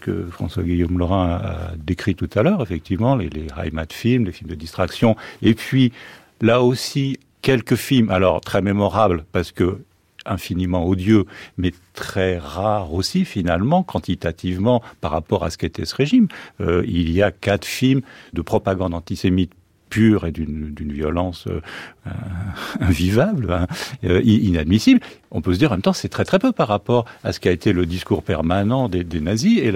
[0.00, 3.46] que François-Guillaume Laurin a décrit tout à l'heure, effectivement, les, les
[3.90, 5.92] films, les films de distraction et puis
[6.40, 9.78] là aussi quelques films, alors très mémorables parce que
[10.28, 11.24] infiniment odieux,
[11.56, 16.28] mais très rare aussi finalement, quantitativement, par rapport à ce qu'était ce régime.
[16.60, 19.52] Euh, il y a quatre films de propagande antisémite
[19.88, 21.60] pure et d'une violence euh,
[22.80, 23.66] invivable, hein,
[24.04, 25.00] euh, inadmissible.
[25.30, 27.40] On peut se dire en même temps c'est très très peu par rapport à ce
[27.40, 29.72] qui a été le discours permanent des, des nazis et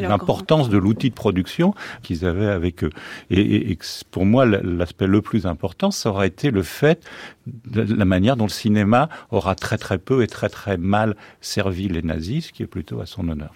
[0.00, 2.90] l'importance de l'outil de production qu'ils avaient avec eux.
[3.30, 3.78] Et, et, et
[4.10, 7.04] pour moi l'aspect le plus important, ça aura été le fait
[7.46, 11.88] de la manière dont le cinéma aura très très peu et très très mal servi
[11.88, 13.52] les nazis, ce qui est plutôt à son honneur.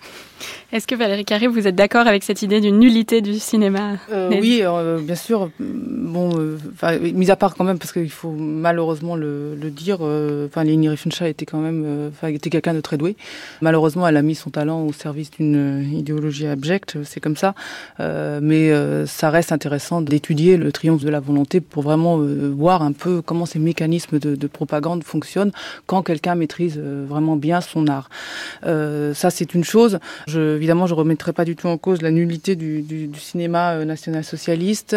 [0.73, 4.31] Est-ce que Valérie Carré, vous êtes d'accord avec cette idée d'une nullité du cinéma euh,
[4.41, 5.51] Oui, euh, bien sûr.
[5.61, 6.59] Bon, euh,
[7.15, 10.89] mis à part quand même, parce qu'il faut malheureusement le, le dire, euh, enfin, Leni
[10.89, 13.17] Riefenstahl était quand même, euh, était quelqu'un de très doué.
[13.61, 17.55] Malheureusement, elle a mis son talent au service d'une idéologie abjecte, c'est comme ça.
[17.99, 18.73] mais
[19.07, 23.47] ça reste intéressant d'étudier le triomphe de la volonté pour vraiment voir un peu comment
[23.47, 25.53] ces mécanismes de, de propagande fonctionnent
[25.87, 28.09] quand quelqu'un maîtrise vraiment bien son art.
[28.63, 29.99] ça, c'est une chose.
[30.27, 33.85] Je, évidemment, je remettrai pas du tout en cause la nullité du, du, du cinéma
[33.85, 34.97] national-socialiste.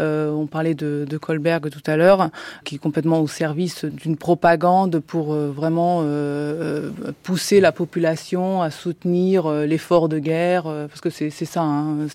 [0.00, 2.30] Euh, on parlait de, de Kolberg tout à l'heure,
[2.64, 6.90] qui est complètement au service d'une propagande pour euh, vraiment euh,
[7.22, 11.62] pousser la population à soutenir l'effort de guerre, parce que c'est ça.
[11.62, 12.06] Hein.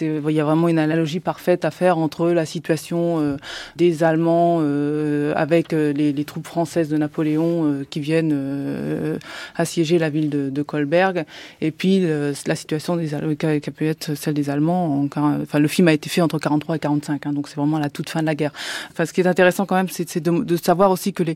[0.00, 3.36] il y a vraiment une analogie parfaite à faire entre la situation
[3.76, 4.60] des Allemands
[5.34, 9.18] avec les, troupes françaises de Napoléon qui viennent
[9.54, 11.24] assiéger la ville de, de Kolberg,
[11.60, 12.04] et puis
[12.46, 15.06] la situation des, qui a pu être celle des Allemands.
[15.14, 17.90] enfin, le film a été fait entre 43 et 45, hein, donc c'est vraiment la
[17.90, 18.52] toute fin de la guerre.
[18.92, 21.34] Enfin, ce qui est intéressant quand même, c'est de, de, savoir aussi que les,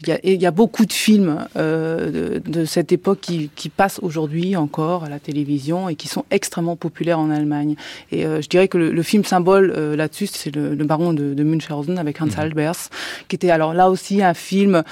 [0.00, 3.50] il y a, il y a beaucoup de films euh, de, de, cette époque qui,
[3.54, 7.76] qui passent aujourd'hui encore à la télévision et qui sont extrêmement populaires en Allemagne.
[8.10, 11.12] Et euh, je dirais que le, le film symbole euh, là-dessus, c'est le, le, Baron
[11.12, 12.38] de, de Münchhausen avec Hans mmh.
[12.40, 12.88] Albers,
[13.28, 14.82] qui était alors là aussi un film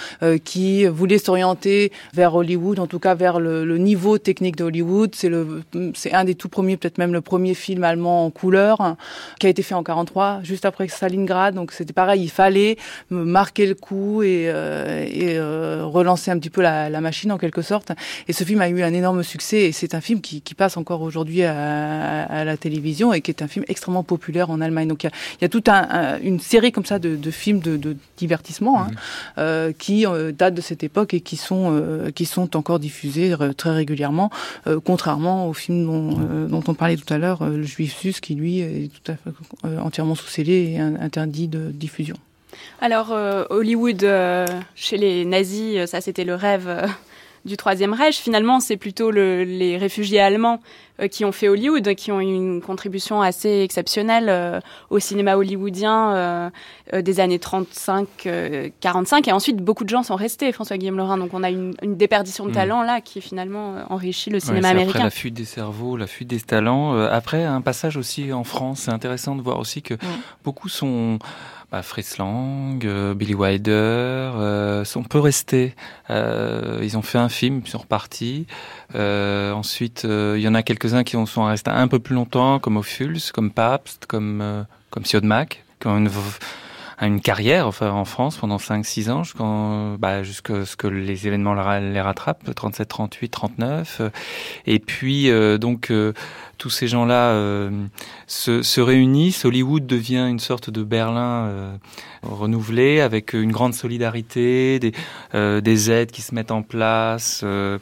[0.45, 5.15] qui voulait s'orienter vers Hollywood, en tout cas vers le, le niveau technique de Hollywood.
[5.15, 5.63] C'est le,
[5.95, 8.97] c'est un des tout premiers, peut-être même le premier film allemand en couleur, hein,
[9.39, 11.55] qui a été fait en 43, juste après Stalingrad.
[11.55, 12.77] Donc c'était pareil, il fallait
[13.11, 17.39] marquer le coup et, euh, et euh, relancer un petit peu la, la, machine en
[17.39, 17.93] quelque sorte.
[18.29, 20.77] Et ce film a eu un énorme succès et c'est un film qui, qui passe
[20.77, 24.89] encore aujourd'hui à, à, la télévision et qui est un film extrêmement populaire en Allemagne.
[24.89, 27.31] Donc il y a, il y a toute un, une série comme ça de, de
[27.31, 28.97] films de, de divertissement hein, mmh.
[29.39, 30.05] euh, qui
[30.37, 34.31] datent de cette époque et qui sont qui sont encore diffusés très régulièrement,
[34.85, 38.61] contrairement au film dont, dont on parlait tout à l'heure, le Juif Sus, qui lui
[38.61, 39.31] est tout à fait
[39.79, 42.17] entièrement sous scellé et interdit de diffusion.
[42.81, 46.69] Alors, euh, Hollywood, euh, chez les nazis, euh, ça c'était le rêve
[47.45, 48.17] du Troisième Reich.
[48.17, 50.61] Finalement, c'est plutôt le, les réfugiés allemands
[51.01, 55.37] euh, qui ont fait Hollywood, qui ont eu une contribution assez exceptionnelle euh, au cinéma
[55.37, 56.51] hollywoodien
[56.93, 59.29] des années 35-45.
[59.29, 61.19] et ensuite, beaucoup de gens sont restés, François-Guillaume Lorrain.
[61.19, 62.55] Donc, on a une, une déperdition de mmh.
[62.55, 64.91] talent là qui finalement enrichit le cinéma ouais, américain.
[64.91, 66.99] Après la fuite des cerveaux, la fuite des talents.
[67.01, 68.81] après, un passage aussi en France.
[68.81, 69.99] C'est intéressant de voir aussi que mmh.
[70.45, 71.19] beaucoup sont
[71.71, 75.75] bah, Fritz Lang, euh, Billy Wilder, euh, on peut rester.
[76.11, 78.47] Euh, ils ont fait un film, ils sont repartis.
[78.95, 82.59] Euh, ensuite, euh, il y en a quelques-uns qui sont restés un peu plus longtemps,
[82.59, 85.05] comme Ophuls, comme Pabst, comme euh, comme
[85.79, 86.09] qui ont une
[87.07, 91.55] une carrière enfin, en France pendant 5-6 ans jusqu'à bah, jusqu'à ce que les événements
[91.55, 94.03] les rattrapent 37 38 39
[94.67, 96.13] et puis euh, donc euh,
[96.61, 97.71] tous ces gens-là euh,
[98.27, 99.47] se, se, réunissent.
[99.47, 101.77] Hollywood devient une sorte de Berlin euh,
[102.23, 104.93] renouvelé avec une grande solidarité des,
[105.35, 107.79] euh, des aides qui se mettent en place euh,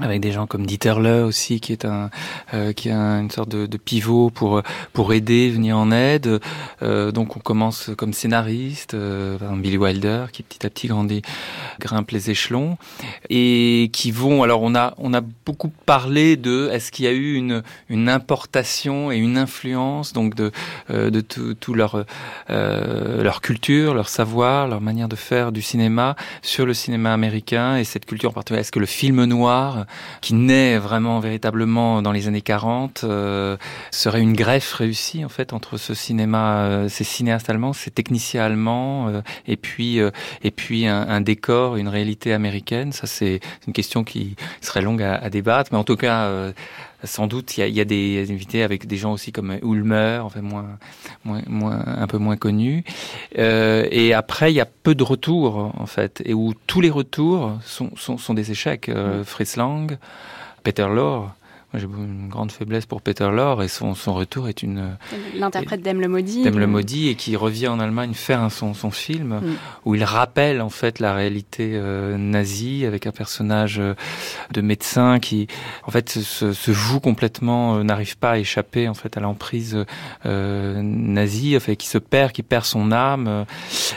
[0.00, 2.10] avec des gens comme Dieterle aussi qui est un
[2.54, 6.40] euh, qui a une sorte de, de, pivot pour pour aider venir en aide.
[6.82, 11.22] Euh, donc on commence comme scénariste euh, Billy Wilder qui petit à petit grandit
[11.80, 12.78] grimpe les échelons.
[13.30, 17.12] Et qui vont alors on a on a beaucoup parlé de est-ce qu'il y a
[17.12, 20.52] eu une une importation et une influence donc de
[20.90, 22.04] euh, de tout, tout leur
[22.50, 27.76] euh, leur culture leur savoir leur manière de faire du cinéma sur le cinéma américain
[27.76, 28.60] et cette culture en particulier.
[28.60, 29.86] Est-ce que le film noir
[30.20, 33.56] qui naît vraiment véritablement dans les années 40 euh,
[33.90, 38.44] serait une greffe réussie en fait entre ce cinéma euh, ces cinéastes allemands ces techniciens
[38.44, 42.92] allemands euh, et puis et puis un, décor une réalité américaine.
[42.92, 46.52] Ça c'est une question qui serait longue à, débattre mais en tout cas
[47.04, 50.20] sans doute il y a, y a des invités avec des gens aussi comme Ulmer
[50.22, 50.78] enfin moins
[51.24, 52.84] moins, moins un peu moins connus.
[53.38, 56.90] Euh, et après il y a peu de retours en fait et où tous les
[56.90, 58.88] retours sont, sont, sont des échecs.
[58.88, 59.98] Euh, Fritz Lang
[60.64, 61.34] Peter Lorre
[61.74, 64.96] j'ai une grande faiblesse pour Peter Lorre et son, son retour est une
[65.34, 68.72] l'interprète d'Aime le maudit d'Aime le maudit et qui revient en Allemagne faire un, son,
[68.72, 69.54] son film mm.
[69.84, 73.94] où il rappelle en fait la réalité euh, nazie avec un personnage euh,
[74.52, 75.46] de médecin qui
[75.84, 79.84] en fait se, se joue complètement euh, n'arrive pas à échapper en fait à l'emprise
[80.24, 83.44] euh, nazie en fait qui se perd qui perd son âme euh,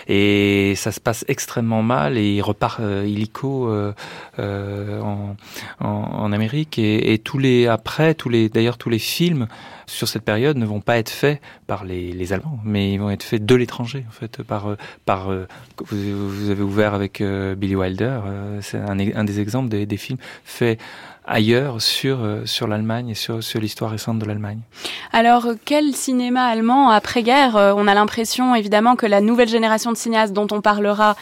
[0.08, 3.94] et ça se passe extrêmement mal et il repart euh, illico euh,
[4.40, 5.36] euh, en,
[5.80, 9.48] en, en Amérique et, et tous les après les d'ailleurs tous les films
[9.86, 13.24] sur cette période ne vont pas être faits par les, Allemands, mais ils vont être
[13.24, 15.32] faits de l'étranger en fait par par
[15.90, 20.20] vous, vous avez ouvert avec euh, Billy Wilder, euh, c'est un, des exemples des films
[20.44, 20.80] faits
[21.32, 24.60] ailleurs sur sur l'Allemagne et sur sur l'histoire récente de l'Allemagne.
[25.14, 30.34] Alors quel cinéma allemand après-guerre On a l'impression évidemment que la nouvelle génération de cinéastes
[30.34, 31.16] dont on parlera,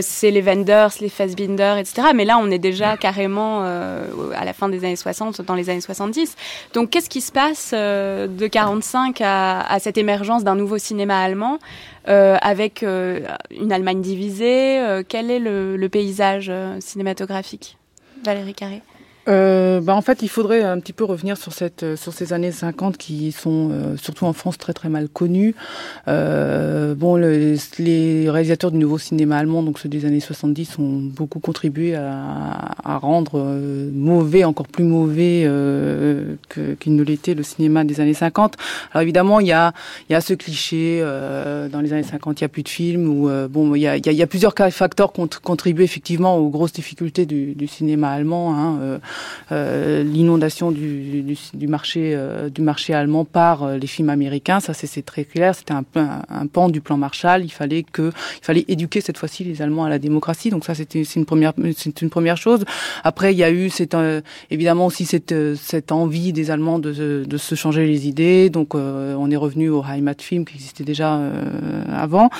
[0.00, 2.08] c'est les Wenders, les Fassbinder, etc.
[2.14, 5.80] Mais là, on est déjà carrément à la fin des années 60, dans les années
[5.80, 6.36] 70.
[6.74, 11.58] Donc qu'est-ce qui se passe de 45 à, à cette émergence d'un nouveau cinéma allemand
[12.08, 13.20] euh, avec euh,
[13.50, 14.80] une Allemagne divisée.
[14.80, 17.76] Euh, quel est le, le paysage cinématographique?
[18.24, 18.82] Valérie Carré
[19.30, 22.32] euh, bah en fait, il faudrait un petit peu revenir sur cette euh, sur ces
[22.32, 25.54] années 50 qui sont euh, surtout en France très très mal connues.
[26.08, 31.10] Euh, bon, le, les réalisateurs du nouveau cinéma allemand, donc ceux des années 70, ont
[31.14, 35.48] beaucoup contribué à, à rendre euh, mauvais, encore plus mauvais
[36.52, 38.56] qu'il qu ne l'était le cinéma des années 50.
[38.92, 39.72] Alors évidemment, il y a
[40.08, 43.30] y a ce cliché dans les années 50, il y a plus de films ou
[43.48, 47.26] bon, il y a, il y a plusieurs facteurs qui contribuent effectivement aux grosses difficultés
[47.26, 48.54] du, du cinéma allemand.
[48.54, 48.98] Hein, euh,
[49.50, 51.36] l'inondation du,
[51.68, 54.60] marché euh, du marché allemand par euh, les films américains.
[54.60, 55.54] Ça, c'est très clair.
[55.54, 55.82] C'était un,
[56.46, 57.44] pan du plan Marshall.
[57.44, 58.10] Il fallait que,
[58.42, 60.50] fallait éduquer cette fois-ci les Allemands à la démocratie.
[60.50, 62.64] Donc ça, c'était une première, c'est une première chose.
[63.04, 63.96] Après, il y a eu cette,
[64.50, 68.50] évidemment aussi cette, cette envie des Allemands de, de se changer les idées.
[68.50, 71.20] Donc on est revenu au Heimatfilm qui existait déjà
[71.92, 72.30] avant.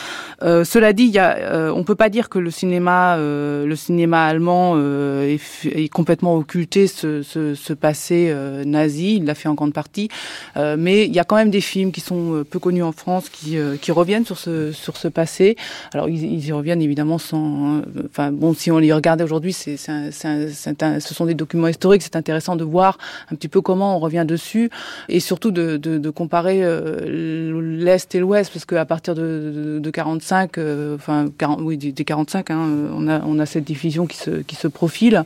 [0.41, 4.79] cela dit, il y a, on peut pas dire que le cinéma, le cinéma allemand
[4.79, 10.09] est, est complètement occulté ce, ce, passé euh, nazi, il l'a fait en grande partie,
[10.57, 12.93] euh, mais il y a quand même des films qui sont euh, peu connus en
[12.93, 13.59] France qui,
[13.91, 15.57] reviennent sur ce, sur ce passé.
[15.93, 17.83] Alors ils, y reviennent évidemment sans...
[18.07, 22.55] Enfin bon, si on les regardait aujourd'hui, c'est, ce sont des documents historiques, c'est intéressant
[22.55, 22.99] de voir
[23.33, 24.71] un petit peu comment on revient dessus
[25.09, 26.61] et surtout de, comparer
[27.07, 30.59] l'Est et l'Ouest, parce qu'à partir de, de, de 45,
[30.95, 34.55] enfin 40, oui, des 45, hein, on, a, on a cette division qui se, qui
[34.55, 35.25] se profile.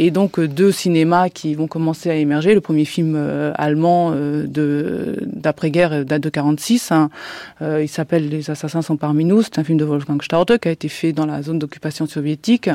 [0.00, 2.54] Et donc euh, deux cinémas qui vont commencer à émerger.
[2.54, 4.46] Le premier film euh, allemand euh,
[5.26, 6.90] d'après-guerre date de 46.
[6.90, 7.10] Hein.
[7.60, 9.42] il s'appelle Les assassins sont parmi nous.
[9.42, 12.70] C'est un film de Wolfgang Staude qui a été fait dans la zone d'occupation soviétique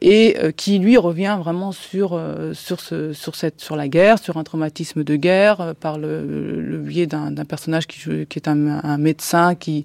[0.00, 2.20] et qui lui revient vraiment sur
[2.54, 7.06] sur ce sur cette sur la guerre, sur un traumatisme de guerre par le, biais
[7.06, 9.84] d'un personnage qui, est un, médecin qui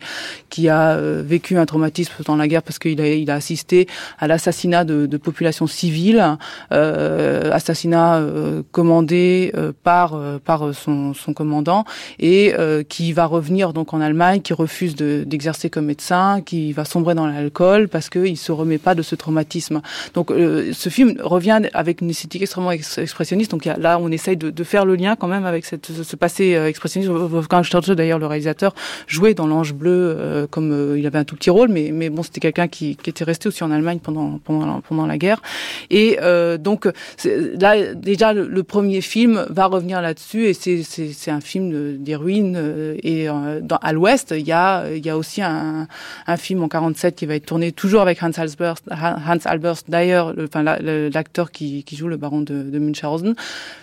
[0.49, 3.87] qui a vécu un traumatisme dans la guerre parce qu'il a il a assisté
[4.19, 6.30] à l'assassinat de, de populations civiles
[6.71, 11.85] euh, assassinat euh, commandé euh, par par son, son commandant
[12.19, 12.53] et
[12.89, 17.27] qui va revenir donc en Allemagne, qui refuse d'exercer comme médecin, qui va sombrer dans
[17.27, 19.81] l'alcool parce qu'il se remet pas de ce traumatisme.
[20.13, 23.51] Donc ce film revient avec une esthétique extrêmement expressionniste.
[23.51, 26.53] Donc là, on essaye de, de, faire le lien quand même avec cette, ce passé
[26.53, 27.11] expressionniste.
[27.11, 28.73] Wolfgang Sturze, d'ailleurs, le réalisateur,
[29.07, 32.39] jouait dans l'Ange bleu comme il avait un tout petit rôle, mais mais bon, c'était
[32.39, 35.41] quelqu'un qui, qui était resté aussi en Allemagne pendant pendant pendant la guerre.
[35.89, 36.87] Et euh, donc
[37.25, 42.55] là, déjà, le, premier film va revenir là-dessus et c'est un film des ruines.
[42.57, 45.87] Euh, et euh, à l'ouest, il y a, il y a aussi un,
[46.27, 50.33] un, film en 47 qui va être tourné toujours avec Hans Albers, Hans Albers d'ailleurs,
[50.43, 53.35] enfin, l'acteur qui, qui joue le baron de, de Munchausen,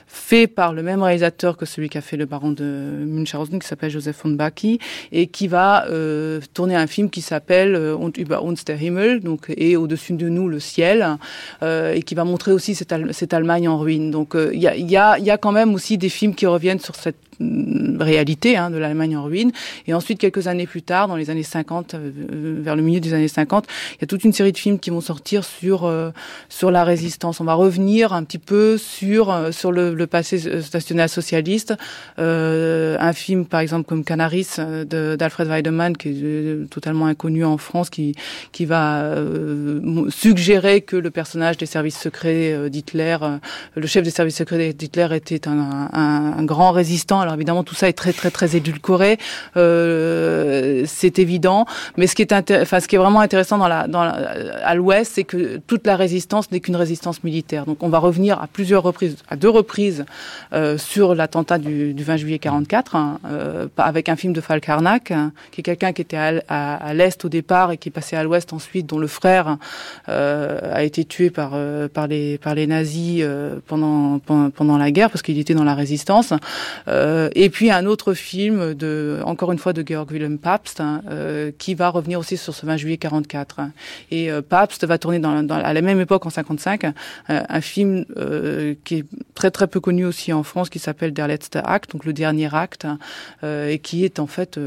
[0.08, 3.68] fait par le même réalisateur que celui qui a fait le baron de Munchausen, qui
[3.68, 4.80] s'appelle Joseph von Bacchi,
[5.12, 9.20] et qui va euh, tourner un film qui s'appelle euh, Und über uns der Himmel,
[9.20, 11.18] donc et au-dessus de nous le ciel,
[11.62, 12.92] euh, et qui va montrer aussi cette,
[13.32, 14.10] Allemagne en ruine.
[14.10, 16.96] Donc euh, il y, a, y a quand même aussi des films qui reviennent sur
[16.96, 19.52] cette réalité hein, de l'Allemagne en ruine.
[19.86, 22.10] Et ensuite, quelques années plus tard, dans les années 50, euh,
[22.60, 24.90] vers le milieu des années 50, il y a toute une série de films qui
[24.90, 26.10] vont sortir sur euh,
[26.48, 27.40] sur la résistance.
[27.40, 31.74] On va revenir un petit peu sur euh, sur le, le passé national socialiste.
[32.18, 37.90] Euh, un film, par exemple, comme Canaris d'Alfred Weidemann, qui est totalement inconnu en France,
[37.90, 38.14] qui
[38.52, 39.14] qui va
[40.08, 43.16] suggérer que le personnage des services secrets d'Hitler,
[43.74, 47.74] le chef des services secrets d'Hitler, était un, un, un grand résistant alors évidemment, tout
[47.74, 49.18] ça est très très très édulcoré,
[49.58, 51.66] euh, c'est évident.
[51.98, 53.80] Mais ce qui est enfin ce qui est vraiment intéressant dans la,
[54.64, 57.66] à l'Ouest, c'est que toute la résistance n'est qu'une résistance militaire.
[57.66, 60.06] Donc on va revenir à plusieurs reprises, à deux reprises,
[60.54, 65.10] euh, sur l'attentat du, du 20 juillet 44, hein, euh, avec un film de Falkarnak,
[65.10, 68.22] hein, qui est quelqu'un qui était à, l'est au départ et qui est passé à
[68.22, 69.58] l'ouest ensuite, dont le frère
[70.08, 71.58] euh, a été tué par
[72.08, 73.22] les par les nazis
[73.66, 76.32] pendant, pendant, pendant la guerre parce qu'il était dans la résistance.
[76.88, 80.80] Euh, Euh, et puis un autre film de, encore une fois, de Georg Wilhelm Pabst,
[80.80, 83.60] hein, euh, qui va revenir aussi sur ce 20 juillet 44.
[83.60, 83.72] Hein.
[84.10, 86.84] Et euh, Pabst va tourner dans, dans, à la même époque, en 55,
[87.28, 88.04] un film
[88.84, 89.04] qui est
[89.34, 92.54] très très peu connu aussi en France, qui s'appelle Der letzte Akt, donc le dernier
[92.54, 92.98] acte, hein,
[93.42, 94.58] et qui est en fait,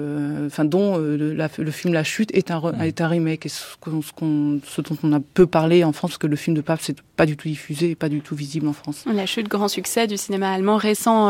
[0.45, 4.97] enfin dont le, le, film La Chute est un, est un remake, et ce, dont
[5.03, 7.37] on a peu parlé en France, parce que le film de Pabst n'est pas du
[7.37, 9.05] tout diffusé, et pas du tout visible en France.
[9.11, 11.29] La Chute, grand succès du cinéma allemand récent.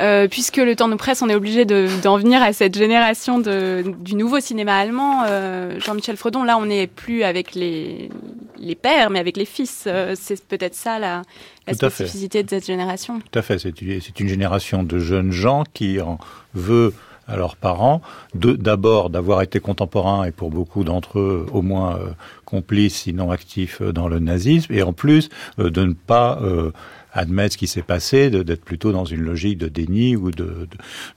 [0.00, 3.84] Euh, puisque le temps nous presse, on est obligé d'en venir à cette génération de,
[4.00, 5.22] du nouveau cinéma allemand.
[5.24, 8.10] Euh, Jean-Michel Fredon, là, on n'est plus avec les,
[8.58, 9.84] les pères, mais avec les fils.
[9.86, 11.22] Euh, c'est peut-être ça la,
[11.68, 13.20] la spécificité de cette génération.
[13.30, 13.58] Tout à fait.
[13.60, 16.18] C'est une génération de jeunes gens qui en
[16.54, 16.92] veut
[17.28, 18.02] à leurs parents,
[18.34, 22.08] d'abord d'avoir été contemporains et pour beaucoup d'entre eux au moins euh,
[22.46, 26.40] complices, sinon actifs dans le nazisme, et en plus de ne pas
[27.12, 30.68] admettre ce qui s'est passé, d'être plutôt dans une logique de déni ou de, de,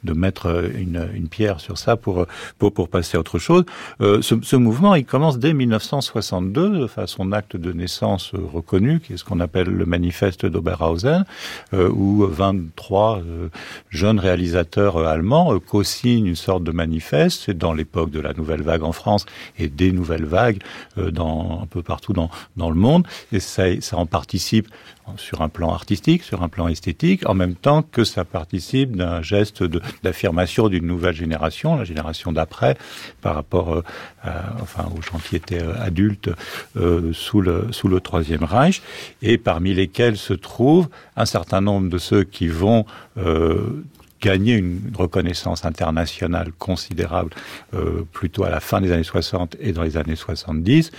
[0.04, 2.26] de mettre une, une, pierre sur ça pour,
[2.58, 3.64] pour, pour passer à autre chose.
[4.02, 9.14] Euh, ce, ce, mouvement, il commence dès 1962, enfin son acte de naissance reconnu, qui
[9.14, 11.26] est ce qu'on appelle le manifeste d'Oberhausen,
[11.74, 13.50] euh, où 23 euh,
[13.90, 17.44] jeunes réalisateurs euh, allemands euh, co-signent une sorte de manifeste.
[17.46, 19.26] C'est dans l'époque de la nouvelle vague en France
[19.58, 20.62] et des nouvelles vagues
[20.98, 23.08] dans, un peu partout dans, dans le monde.
[23.32, 24.68] Et ça, ça en participe
[25.18, 29.22] sur un plan artistique, sur un plan esthétique, en même temps que ça participe d'un
[29.22, 29.64] geste
[30.04, 32.78] d'affirmation d'une nouvelle génération, la génération d'après,
[33.22, 33.84] par rapport euh,
[34.24, 36.30] à, enfin, aux gens qui étaient euh, adultes
[36.78, 38.82] euh, sous, le, sous le Troisième Reich,
[39.22, 42.86] et parmi lesquels se trouvent un certain nombre de ceux qui vont
[43.18, 43.84] euh,
[44.22, 47.32] gagné une reconnaissance internationale considérable
[47.74, 50.92] euh, plutôt à la fin des années 60 et dans les années 70,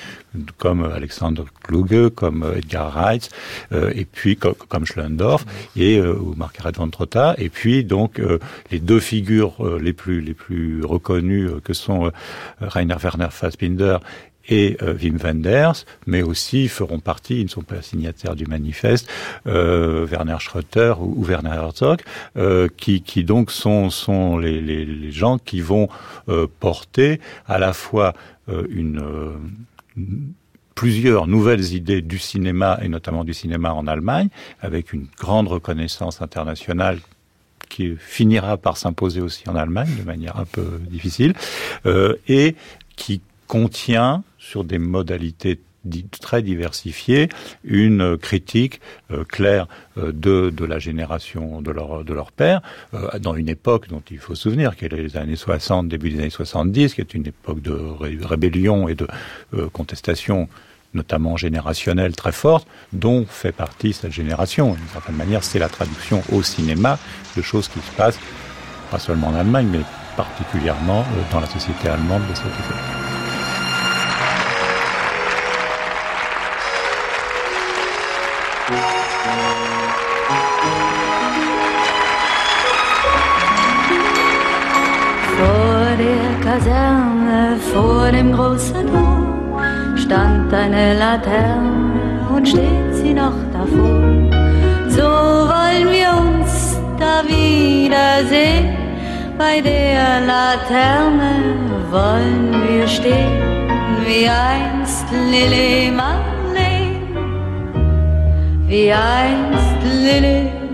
[0.58, 3.30] comme Alexander Kluge, comme Edgar Reitz,
[3.72, 5.44] euh, et puis comme, Schlendorf
[5.76, 8.38] et euh, ou Margaret von Trotta, et puis donc euh,
[8.70, 12.10] les deux figures euh, les plus les plus reconnues euh, que sont
[12.60, 13.98] Rainer Werner Fassbinder
[14.48, 19.08] et euh, Wim Wenders, mais aussi feront partie, ils ne sont pas signataires du manifeste,
[19.46, 22.02] euh, Werner Schroeter ou, Werner Herzog,
[22.36, 25.88] euh, qui, qui donc sont, sont les, les, les gens qui vont
[26.60, 28.14] porter à la fois
[28.48, 29.02] une,
[29.96, 30.32] une
[30.76, 34.28] plusieurs nouvelles idées du cinéma et notamment du cinéma en Allemagne,
[34.60, 36.98] avec une grande reconnaissance internationale
[37.68, 41.34] qui finira par s'imposer aussi en Allemagne de manière un peu difficile,
[41.86, 42.54] euh, et
[42.94, 45.60] qui contient sur des modalités
[46.20, 47.28] très diversifiées,
[47.64, 48.80] une critique
[49.12, 49.68] euh, claire
[49.98, 52.60] euh, de, de la génération de leur, de leur père,
[52.94, 56.10] euh, dans une époque dont il faut se souvenir, qui est les années 60, début
[56.10, 59.06] des années 70, qui est une époque de ré rébellion et de
[59.54, 60.48] euh, contestation
[60.94, 64.74] notamment générationnelle très forte, dont fait partie cette génération.
[64.74, 66.98] D'une certaine manière, c'est la traduction au cinéma
[67.36, 68.18] de choses qui se passent,
[68.90, 69.80] pas seulement en Allemagne, mais
[70.16, 73.05] particulièrement euh, dans la société allemande de cette époque.
[86.56, 89.58] Kaserne, vor dem großen Tor,
[89.94, 91.92] stand eine Laterne
[92.34, 94.00] und steht sie noch davor.
[94.88, 95.08] So
[95.52, 98.74] wollen wir uns da wiedersehen,
[99.36, 101.34] bei der Laterne
[101.90, 103.36] wollen wir stehen,
[104.06, 107.02] wie einst Lille Marleen,
[108.66, 109.76] wie einst
[110.06, 110.65] Lille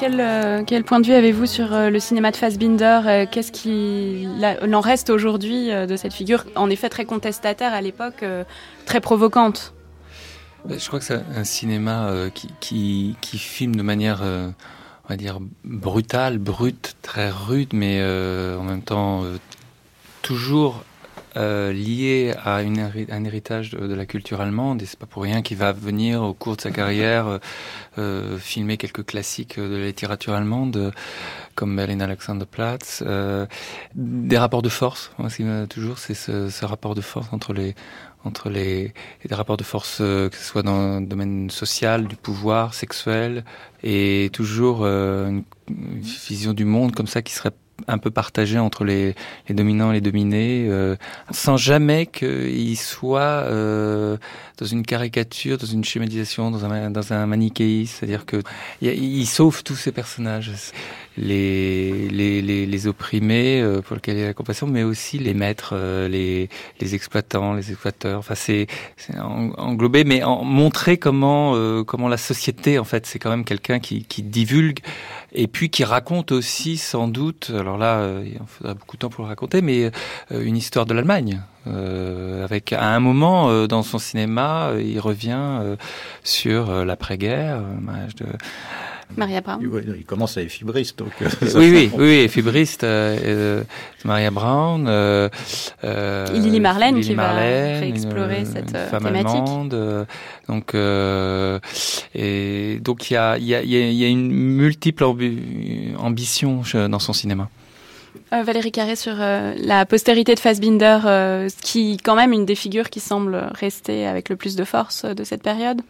[0.00, 3.52] quel, euh, quel, point de vue avez-vous sur euh, le cinéma de Fassbinder euh, Qu'est-ce
[3.52, 4.26] qui
[4.72, 8.24] en reste aujourd'hui de cette figure, en effet très contestataire à l'époque,
[8.86, 9.74] très provocante?
[10.68, 12.10] Je crois que c'est un cinéma
[12.60, 18.82] qui, qui, filme de manière, on va dire, brutale, brute, très rude, mais en même
[18.82, 19.22] temps
[20.22, 20.82] toujours
[21.36, 25.42] euh, lié à une, un héritage de, la culture allemande et c'est pas pour rien
[25.42, 27.38] qu'il va venir au cours de sa carrière euh,
[27.98, 30.90] euh filmer quelques classiques de la littérature allemande euh,
[31.54, 33.46] comme Berlin Alexanderplatz euh,
[33.94, 35.28] des rapports de force moi,
[35.68, 37.74] toujours c'est ce, ce rapport de force entre les
[38.24, 38.92] entre les
[39.24, 43.44] des rapports de force euh, que ce soit dans le domaine social du pouvoir sexuel
[43.82, 47.52] et toujours une, une vision du monde comme ça qui serait
[47.88, 49.14] un peu partagé entre les,
[49.48, 50.96] les dominants et les dominés, euh,
[51.30, 54.16] sans jamais qu'il soit euh,
[54.58, 57.94] dans une caricature, dans une schématisation, dans un, dans un manichéisme.
[57.98, 58.42] C'est-à-dire que
[58.82, 60.52] il, sauve tous ces personnages,
[61.16, 65.18] les, les, les, les opprimés euh, pour lesquels il y a la compassion, mais aussi
[65.18, 66.48] les maîtres, euh, les,
[66.80, 68.18] les exploitants, les exploiteurs.
[68.18, 68.66] Enfin, c'est
[69.18, 73.78] englobé, mais en, montrer comment euh, comment la société, en fait, c'est quand même quelqu'un
[73.78, 74.80] qui, qui divulgue
[75.32, 79.08] et puis qui raconte aussi sans doute, alors là, euh, il faudra beaucoup de temps
[79.08, 79.90] pour le raconter, mais
[80.32, 81.42] euh, une histoire de l'Allemagne.
[81.66, 85.76] Euh, avec à un moment euh, dans son cinéma, il revient
[86.24, 87.62] sur l'après-guerre,
[89.16, 89.60] Maria Brown.
[89.96, 91.12] Il, commence à être fibriste, donc.
[91.20, 92.84] oui, oui, oui, fibriste.
[92.84, 93.62] Euh,
[94.04, 94.86] Maria Brown.
[94.88, 95.28] Euh,
[96.32, 99.26] Lily Marlène Lily qui Marlène, va réexplorer une, cette une femme thématique.
[99.28, 100.06] Allemande,
[100.48, 100.74] donc,
[102.14, 106.62] et donc il y a, il y a, il y a une multiple ambi ambition
[106.88, 107.48] dans son cinéma.
[108.32, 112.54] Euh, Valérie Carré sur euh, la postérité de Fassbinder, euh, qui quand même une des
[112.54, 115.80] figures qui semble rester avec le plus de force de cette période.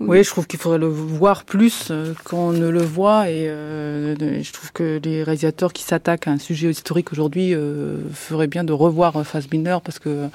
[0.00, 1.92] Oui, je trouve qu'il faudrait le voir plus
[2.24, 6.70] qu'on ne le voit, et je trouve que les réalisateurs qui s'attaquent à un sujet
[6.70, 7.54] historique aujourd'hui
[8.12, 10.28] feraient bien de revoir Fassbinder parce que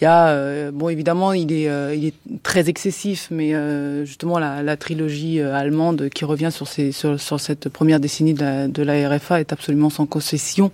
[0.00, 4.04] il y a, euh, bon, évidemment, il est, euh, il est très excessif, mais euh,
[4.04, 9.52] justement, la, trilogie allemande qui revient sur, sur, cette première décennie de la, RFA est
[9.52, 10.70] absolument sans concession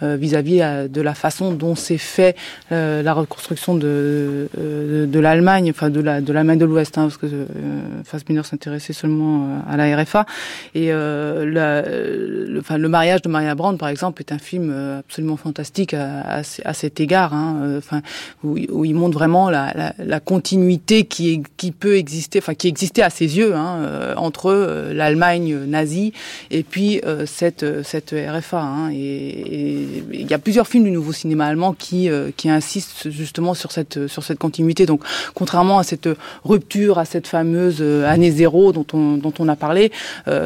[0.00, 2.36] vis-à-vis -vis de la façon dont s'est fait
[2.70, 4.48] la reconstruction de,
[5.14, 7.26] l'Allemagne, enfin de la de l'Allemagne de l'Ouest, hein, parce que
[8.04, 10.26] Fassbinder s'intéressait seulement à la RFA.
[10.74, 16.74] Et le, mariage de Maria Brand, par exemple, est un film absolument fantastique à, à,
[16.74, 17.34] cet égard.
[17.34, 18.02] Hein, enfin,
[18.70, 21.42] où il montre vraiment la, la, la, continuité qui,
[21.78, 26.12] peut exister, enfin qui existait à ses yeux hein, euh, entre euh, l'Allemagne nazie
[26.50, 28.60] et puis euh, cette cette RFA.
[28.60, 33.54] Hein, et il y a plusieurs films du nouveau cinéma allemand qui qui insistent justement
[33.54, 34.86] sur cette sur cette continuité.
[34.86, 35.02] Donc
[35.34, 36.08] contrairement à cette
[36.44, 39.92] rupture, à cette fameuse année zéro dont on dont on a parlé,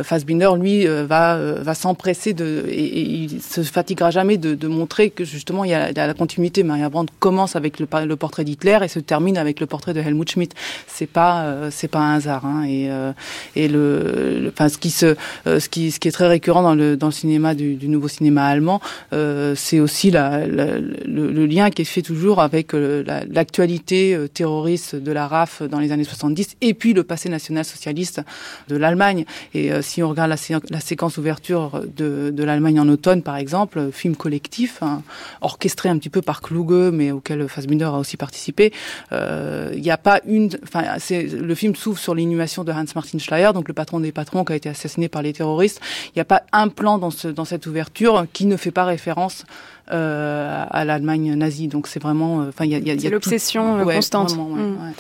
[0.03, 5.25] Fassbinder lui va va s'empresser de et, et, il se fatiguera jamais de, montrer que
[5.25, 6.63] justement il y a, il y a la continuité.
[6.63, 10.01] Maria Brandt commence avec le le portrait d'Hitler et se termine avec le portrait de
[10.01, 10.55] Helmut Schmidt.
[10.87, 12.47] C'est pas euh, c'est pas un hasard.
[12.47, 12.65] Hein.
[12.65, 13.13] Et euh,
[13.57, 16.97] le, enfin ce qui se euh, ce qui ce qui est très récurrent dans le
[16.97, 18.81] dans le cinéma du, nouveau cinéma allemand,
[19.13, 25.63] c'est aussi le, lien qui est fait toujours avec l'actualité la, terroriste de la RAF
[25.63, 28.23] dans les années 70 et puis le passé national-socialiste
[28.69, 29.25] de l'Allemagne.
[29.53, 33.37] Et si on regarde la, sé la séquence ouverture de, de l'Allemagne en automne, par
[33.37, 35.03] exemple, film collectif, hein,
[35.41, 38.73] orchestré un petit peu par Kluge, mais auquel Fassbinder a aussi participé.
[39.11, 43.19] Il euh, n'y a pas une, enfin, le film s'ouvre sur l'inhumation de Hans Martin
[43.19, 45.81] Schleyer, donc le patron des patrons qui a été assassiné par les terroristes.
[46.09, 48.85] Il n'y a pas un plan dans ce dans cette ouverture qui ne fait pas
[48.85, 49.45] référence
[49.93, 51.69] euh, à l'Allemagne nazie.
[51.69, 54.31] Donc c'est vraiment, euh, enfin, il y a, y a, y a l'obsession ouais, constante.
[54.31, 54.87] Vraiment, ouais, mmh.
[54.87, 54.93] ouais.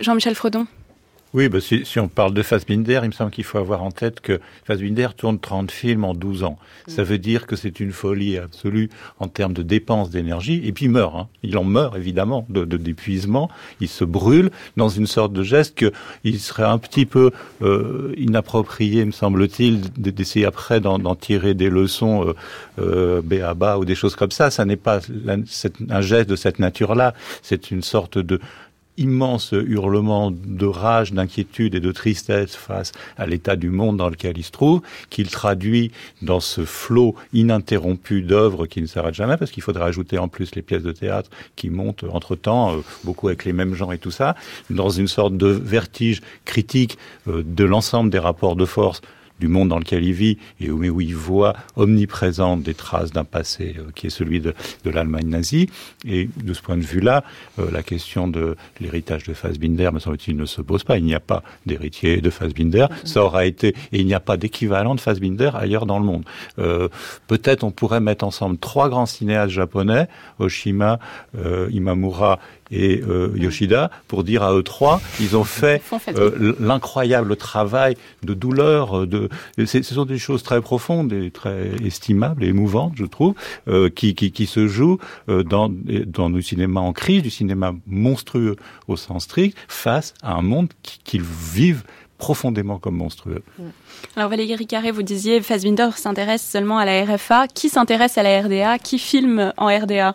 [0.00, 0.66] Jean-Michel Fredon.
[1.36, 3.90] Oui, bah si, si, on parle de Fassbinder, il me semble qu'il faut avoir en
[3.90, 6.56] tête que Fassbinder tourne 30 films en 12 ans.
[6.88, 6.90] Mmh.
[6.90, 8.88] Ça veut dire que c'est une folie absolue
[9.20, 10.62] en termes de dépenses d'énergie.
[10.64, 11.14] Et puis il meurt.
[11.14, 11.28] Hein.
[11.42, 13.50] Il en meurt, évidemment, de, de d'épuisement.
[13.80, 15.92] Il se brûle dans une sorte de geste que
[16.24, 21.68] il serait un petit peu euh, inapproprié, me semble-t-il, d'essayer après d'en, d'en tirer des
[21.68, 22.34] leçons euh,
[22.78, 24.50] euh, béaba ou des choses comme ça.
[24.50, 25.36] Ça n'est pas la,
[25.90, 27.12] un geste de cette nature-là.
[27.42, 28.40] C'est une sorte de
[28.98, 34.38] immense hurlement de rage, d'inquiétude et de tristesse face à l'état du monde dans lequel
[34.38, 35.90] il se trouve, qu'il traduit
[36.22, 40.54] dans ce flot ininterrompu d'œuvres qui ne s'arrête jamais, parce qu'il faudrait ajouter en plus
[40.54, 44.10] les pièces de théâtre qui montent entre-temps, euh, beaucoup avec les mêmes gens et tout
[44.10, 44.34] ça,
[44.70, 49.00] dans une sorte de vertige critique euh, de l'ensemble des rapports de force
[49.40, 53.24] du monde dans lequel il vit et où, où il voit omniprésentes des traces d'un
[53.24, 55.68] passé euh, qui est celui de, l'Allemagne nazie.
[56.06, 57.24] Et de ce point de vue-là,
[57.58, 60.96] euh, la question de l'héritage de Fassbinder, me semble-t-il, ne se pose pas.
[60.96, 62.86] Il n'y a pas d'héritier de Fassbinder.
[63.04, 66.24] Ça aura été, et il n'y a pas d'équivalent de Fassbinder ailleurs dans le monde.
[66.58, 66.88] Euh,
[67.26, 70.08] Peut-être on pourrait mettre ensemble trois grands cinéastes japonais,
[70.38, 70.98] Oshima,
[71.70, 72.38] Imamura
[72.70, 78.34] et euh, Yoshida pour dire à eux trois, ils ont fait euh, l'incroyable travail de
[78.34, 79.06] douleur.
[79.06, 83.34] De, ce sont des choses très profondes et très estimables et émouvantes, je trouve,
[83.68, 84.98] euh, qui, qui, qui se jouent
[85.28, 85.70] euh, dans,
[86.06, 88.56] dans le cinéma en crise, du cinéma monstrueux
[88.88, 90.68] au sens strict, face à un monde
[91.04, 91.84] qu'ils vivent
[92.18, 93.42] profondément comme monstrueux.
[94.16, 97.46] Alors Valérie Carré, vous disiez Fassbinder s'intéresse seulement à la RFA.
[97.48, 100.14] Qui s'intéresse à la RDA Qui filme en RDA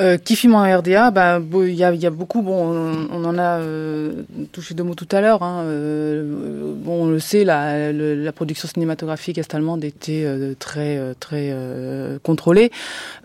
[0.00, 3.60] euh, qui filme en RDA bah, Il y, y, a, beaucoup, bon, on, en a
[3.60, 5.44] euh, touché deux mots tout à l'heure.
[5.44, 11.14] Hein, euh, bon, on le sait, la, la production cinématographique est-allemande était euh, très, euh,
[11.18, 11.54] très
[12.22, 12.72] contrôlée.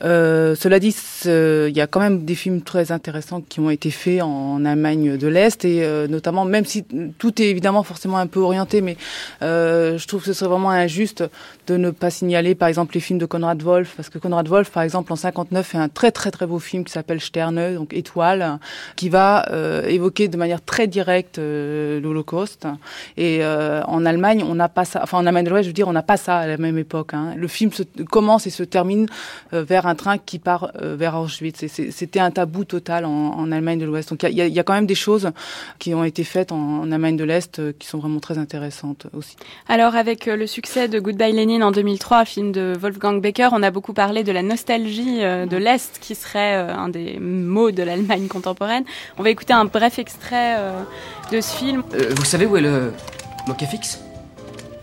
[0.01, 0.95] cela dit,
[1.25, 4.65] il y a quand même des films très intéressants qui ont été faits en, en
[4.65, 6.85] Allemagne de l'Est, et notamment, même si
[7.17, 8.97] tout est évidemment forcément un peu orienté, mais
[9.41, 11.23] je trouve que ce serait vraiment injuste
[11.67, 14.69] de ne pas signaler, par exemple, les films de Konrad Wolf, parce que Konrad Wolf,
[14.69, 17.93] par exemple, en 59, fait un très très très beau film qui s'appelle Sterne, donc
[17.93, 18.59] étoile,
[18.95, 22.67] qui va euh, évoquer de manière très directe euh, l'Holocauste.
[23.17, 25.01] Et euh, en Allemagne, on n'a pas ça.
[25.03, 26.77] Enfin, en Allemagne de l'Ouest, je veux dire, on n'a pas ça à la même
[26.77, 27.13] époque.
[27.13, 27.33] Hein.
[27.35, 29.07] Le film se, commence et se termine
[29.51, 31.65] vers un train qui part vers Auschwitz.
[31.67, 34.09] C'était un tabou total en, en Allemagne de l'Ouest.
[34.09, 35.31] Donc il y, y a, quand même des choses
[35.79, 39.35] qui ont été faites en, en Allemagne de l'Est qui sont vraiment très intéressantes aussi.
[39.67, 43.71] Alors avec le succès de Goodbye Lenin en 2003, film de Wolfgang Becker, on a
[43.71, 48.27] beaucoup parlé de la nostalgie de l'Est qui serait euh, un des mots de l'Allemagne
[48.27, 48.83] contemporaine.
[49.17, 50.81] On va écouter un bref extrait euh,
[51.31, 51.83] de ce film.
[51.93, 52.93] Euh, vous savez où est le
[53.47, 53.99] Mokafix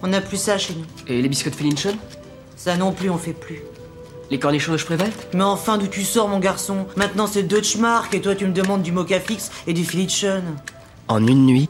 [0.02, 0.84] On n'a plus ça chez nous.
[1.06, 1.96] Et les biscottes Felinchen
[2.56, 3.62] Ça non plus, on fait plus.
[4.30, 6.86] Les cornichons de Spreewald Mais enfin, d'où tu sors, mon garçon?
[6.96, 10.42] Maintenant, c'est Deutschmark et toi, tu me demandes du Mokafix et du Felinchen.
[11.08, 11.68] En une nuit,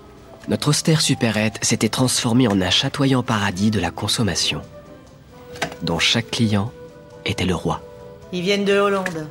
[0.48, 4.62] notre austère supérette s'était transformée en un chatoyant paradis de la consommation,
[5.82, 6.72] dont chaque client
[7.24, 7.82] était le roi.
[8.32, 9.26] Ils viennent de Hollande.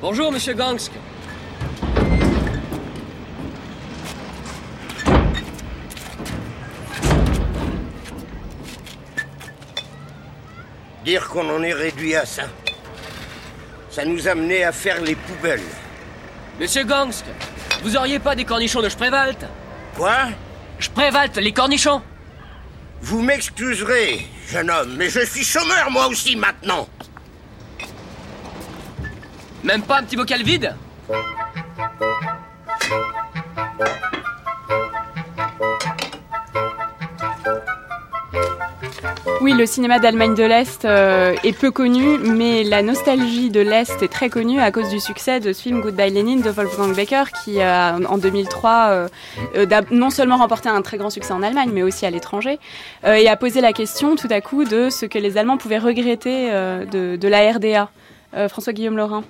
[0.00, 0.92] Bonjour, monsieur Gangsk.
[11.04, 12.44] Dire qu'on en est réduit à ça,
[13.90, 15.60] ça nous a amené à faire les poubelles.
[16.58, 17.26] Monsieur Gangsk,
[17.82, 19.36] vous auriez pas des cornichons de Spreewald?
[19.96, 20.28] Quoi?
[20.78, 22.00] Spreewald, les cornichons?
[23.02, 26.88] Vous m'excuserez, jeune homme, mais je suis chômeur moi aussi maintenant.
[29.64, 30.74] Même pas un petit bocal vide
[39.42, 44.02] Oui, le cinéma d'Allemagne de l'Est euh, est peu connu, mais la nostalgie de l'Est
[44.02, 47.24] est très connue à cause du succès de ce film Goodbye Lenin de Wolfgang Becker,
[47.42, 49.08] qui a en 2003 euh,
[49.56, 52.58] euh, non seulement remporté un très grand succès en Allemagne, mais aussi à l'étranger,
[53.06, 56.50] et a posé la question tout à coup de ce que les Allemands pouvaient regretter
[56.50, 57.88] de, la RDA.
[58.48, 59.24] François Guillaume Laurin.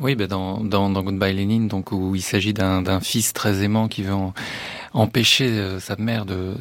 [0.00, 4.14] Oui, ben dans, Goodbye Lenin, donc où il s'agit d'un fils très aimant qui veut
[4.94, 6.54] empêcher euh, sa mère de,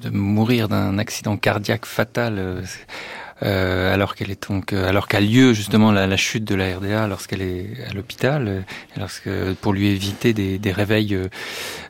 [0.00, 2.62] de mourir d'un accident cardiaque fatal.
[3.42, 6.54] Euh, euh, alors qu'elle est donc, euh, alors qu'a lieu justement la, la, chute de
[6.54, 8.60] la RDA lorsqu'elle est à l'hôpital, euh,
[8.96, 9.30] lorsque
[9.60, 11.18] pour lui éviter des, des réveils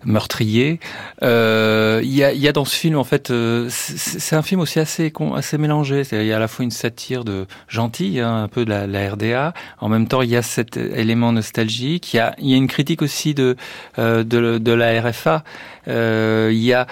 [0.05, 0.81] meurtriers.
[1.23, 3.33] Il y, a, y, a, dans ce film en fait,
[3.69, 6.03] c'est un film aussi assez assez mélangé.
[6.13, 8.87] Il y a à la fois une satire de gentille, hein, un peu de la,
[8.87, 9.55] la, RDA.
[9.79, 12.15] En même temps, il y a cet élément nostalgique.
[12.15, 13.57] Il y a, y a une critique aussi de
[13.97, 15.45] de, de la RFA.
[15.87, 16.87] Il y a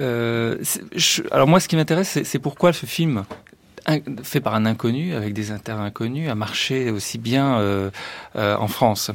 [0.00, 0.56] euh,
[0.94, 3.24] je, alors moi, ce qui m'intéresse, c'est pourquoi ce film
[4.22, 7.90] fait par un inconnu, avec des inter-inconnus, a marché aussi bien euh,
[8.36, 9.10] euh, en France.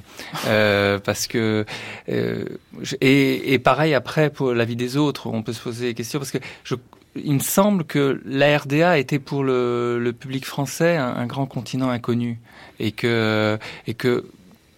[0.47, 1.65] Euh, parce que
[2.07, 6.19] et, et, pareil après pour la vie des autres, on peut se poser des questions
[6.19, 6.75] parce que je,
[7.15, 11.45] il me semble que la RDA était pour le, le public français un, un, grand
[11.45, 12.39] continent inconnu
[12.79, 13.57] et que
[13.87, 14.25] et que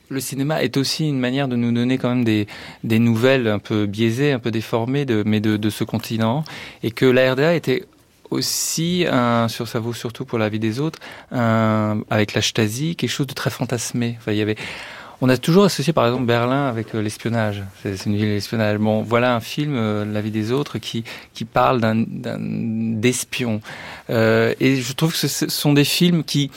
[0.10, 2.48] le cinéma est aussi une manière de nous donner quand même des,
[2.84, 6.44] des nouvelles un peu biaisées, un peu déformées, de, mais de, de ce continent,
[6.84, 7.86] et que la RDA était
[8.30, 9.06] aussi,
[9.48, 11.00] sur, ça vaut surtout pour la vie des autres,
[11.32, 14.18] avec la Stasi, quelque chose de très fantasmé.
[14.28, 14.58] Il y avait,
[15.22, 17.64] on a toujours associé par exemple Berlin avec euh, l'espionnage.
[17.82, 18.78] C'est une ville d'espionnage.
[18.78, 21.04] Bon, voilà un film, euh, La vie des autres, qui,
[21.34, 22.06] qui parle d'un
[22.98, 23.62] d'espion.
[24.10, 26.52] Euh, et je trouve que ce sont des films qui,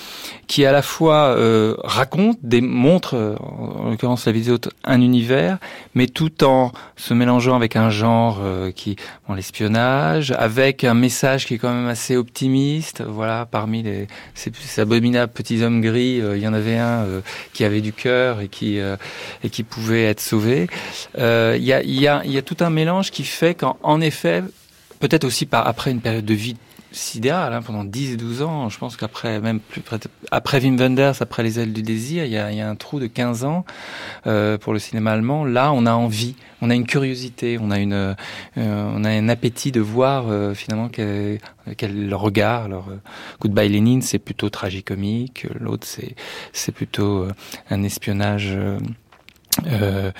[0.47, 4.71] qui à la fois euh, racontent, des, montrent, euh, en l'occurrence La vie des autres,
[4.85, 5.59] un univers,
[5.95, 8.41] mais tout en se mélangeant avec un genre
[8.75, 8.97] qui,
[9.27, 13.03] bon, l'espionnage, avec un message qui est quand même assez optimiste.
[13.07, 17.07] Voilà, parmi les, ces, abominables petits hommes gris, il y en avait un
[17.53, 18.97] qui avait du cœur et euh,
[19.45, 20.69] et qui pouvait être sauvé.
[21.19, 24.43] Euh, il y a tout un mélange qui fait qu'en effet,
[25.01, 26.57] peut-être aussi par après une période de vie
[26.93, 28.69] sidéral hein, pendant 10 et 12 ans.
[28.69, 29.83] Je pense qu'après, même plus
[30.31, 33.01] après Wim Wenders, après Les ailes du désir, il y a, y a un trou
[33.01, 33.65] de 15 ans
[34.27, 35.45] euh, pour le cinéma allemand.
[35.45, 38.15] Là, on a envie, on a une curiosité, on a une, euh,
[38.57, 41.39] on a un appétit de voir euh, finalement quel,
[41.77, 42.65] quel regard.
[42.65, 42.97] Alors, euh,
[43.41, 45.47] Goodbye Lénine, c'est plutôt tragicomique.
[45.59, 46.15] L'autre, c'est
[46.53, 47.33] c'est plutôt euh,
[47.71, 48.57] un espionnage.
[49.67, 50.11] Euh,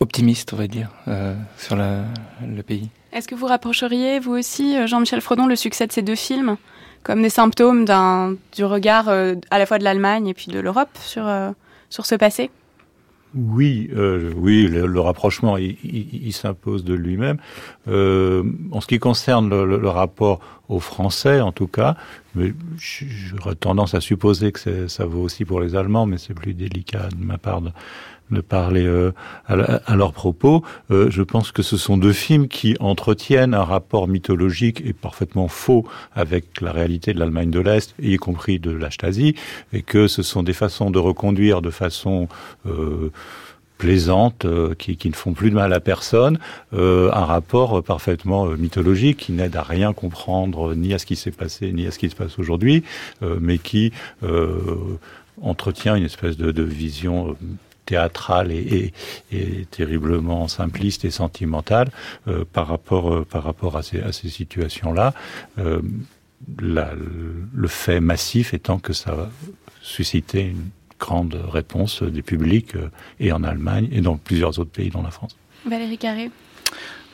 [0.00, 0.90] optimiste, on va dire,
[1.56, 2.88] sur le pays.
[3.12, 6.56] Est-ce que vous rapprocheriez, vous aussi, Jean-Michel Fredon, le succès de ces deux films
[7.02, 11.28] comme des symptômes du regard à la fois de l'Allemagne et puis de l'Europe sur,
[11.90, 12.50] sur ce passé?
[13.34, 17.38] Oui, euh, oui, le, rapprochement, il, s'impose de lui-même.
[17.88, 21.96] Euh, en ce qui concerne le, rapport aux Français, en tout cas,
[22.36, 27.08] j'aurais tendance à supposer que ça vaut aussi pour les Allemands, mais c'est plus délicat
[27.08, 27.70] de ma part de,
[28.30, 29.12] de parler euh,
[29.46, 30.62] à, leurs propos.
[30.90, 35.48] Euh, je pense que ce sont deux films qui entretiennent un rapport mythologique et parfaitement
[35.48, 39.34] faux avec la réalité de l'Allemagne de l'Est, y compris de la Stasi,
[39.72, 42.28] et que ce sont des façons de reconduire de façon
[42.66, 43.10] euh,
[43.76, 44.46] plaisante,
[44.78, 46.38] qui, qui, ne font plus de mal à personne,
[46.72, 51.72] un rapport parfaitement mythologique qui n'aide à rien comprendre ni à ce qui s'est passé
[51.72, 52.84] ni à ce qui se passe aujourd'hui,
[53.40, 53.92] mais qui
[55.42, 57.36] entretient une espèce de, de vision
[57.84, 58.92] théâtrale et,
[59.70, 61.88] terriblement simpliste et sentimentale
[62.28, 65.14] euh, par rapport euh, par rapport à ces, à ces situations-là.
[65.58, 65.80] Euh,
[66.58, 69.30] le fait massif étant que ça va
[69.80, 70.68] susciter une
[70.98, 72.74] grande réponse des publics
[73.18, 75.36] et en Allemagne et dans plusieurs autres pays, dont la France.
[75.64, 76.30] Valérie Carré.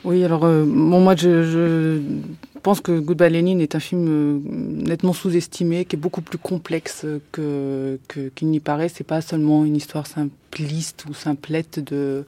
[0.03, 2.01] Oui, alors bon, moi je, je,
[2.61, 7.99] pense que Goodbye Lenin est un film nettement sous-estimé, qui est beaucoup plus complexe que
[8.35, 8.89] qu'il n'y paraît.
[8.89, 10.07] C'est pas seulement une histoire
[10.51, 12.25] simpliste ou simplette de,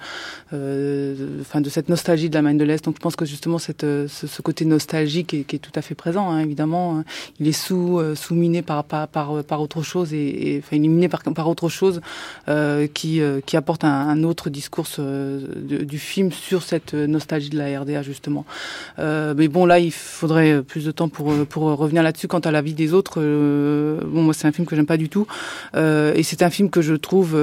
[0.54, 2.86] euh, enfin de cette nostalgie de la main de l'Est.
[2.86, 5.82] Donc je pense que justement cette, euh, ce, côté nostalgique est, qui est tout à
[5.82, 6.98] fait présent, hein, évidemment.
[6.98, 7.04] Hein.
[7.40, 11.10] Il est sous, euh, sous-miné par, par, par, par, autre chose et, et enfin éliminé
[11.10, 12.02] par, par autre chose
[12.48, 17.82] euh, qui, euh, qui apporte un, autre discours du film sur cette nostalgie de la
[17.82, 18.46] RDA justement.
[18.98, 19.92] mais bon là il
[20.24, 22.28] faudrait plus de temps pour, pour revenir là-dessus.
[22.28, 25.10] Quant à la vie des autres, bon moi c'est un film que j'aime pas du
[25.10, 25.28] tout
[25.76, 27.38] et c'est un film que je trouve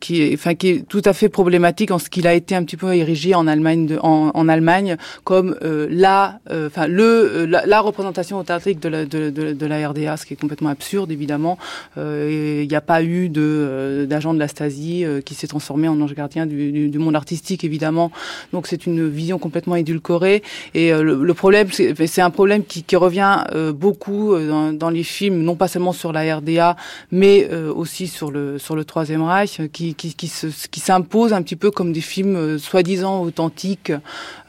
[0.00, 2.64] qui est enfin, qui est tout à fait problématique en ce qu'il a été un
[2.64, 8.80] petit peu érigé en Allemagne, comme euh, la, euh, enfin le, euh, la, représentation authentique
[8.80, 11.58] de la, de, la RDA, ce qui est complètement absurde évidemment.
[11.98, 16.00] Euh, il n'y a pas eu de d'agent de la Stasi qui s'est transformé en
[16.00, 18.10] ange gardien du, monde artistique évidemment.
[18.52, 20.42] Donc c'est une vision complètement édulcorée.
[20.74, 25.54] Et le, le, problème, c'est un problème qui, revient beaucoup dans, dans, les films, non
[25.54, 26.76] pas seulement sur la RDA,
[27.10, 30.30] mais aussi sur le sur le Troisième Reich, qui, qui, qui,
[30.70, 33.92] qui s'impose un petit peu comme des films euh, soi-disant authentiques,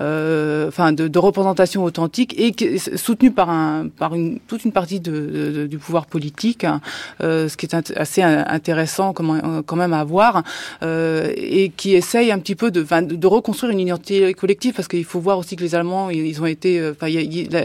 [0.02, 5.00] euh, enfin de, représentation authentique et qui, soutenu par un par une toute une partie
[5.00, 6.82] du pouvoir politique, hein,
[7.22, 10.44] euh, ce qui est assez intéressant quand, même à voir
[10.84, 15.06] euh, et qui essaye un petit peu de, de reconstruire une identité collective parce qu'il
[15.06, 16.94] faut voir aussi que les Allemands ils ont été, euh,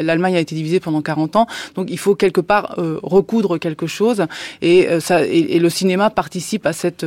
[0.02, 3.86] l'Allemagne a été divisée pendant 40 ans, donc il faut quelque part euh, recoudre quelque
[3.86, 4.26] chose
[4.60, 7.04] et ça et, le cinéma participe à cette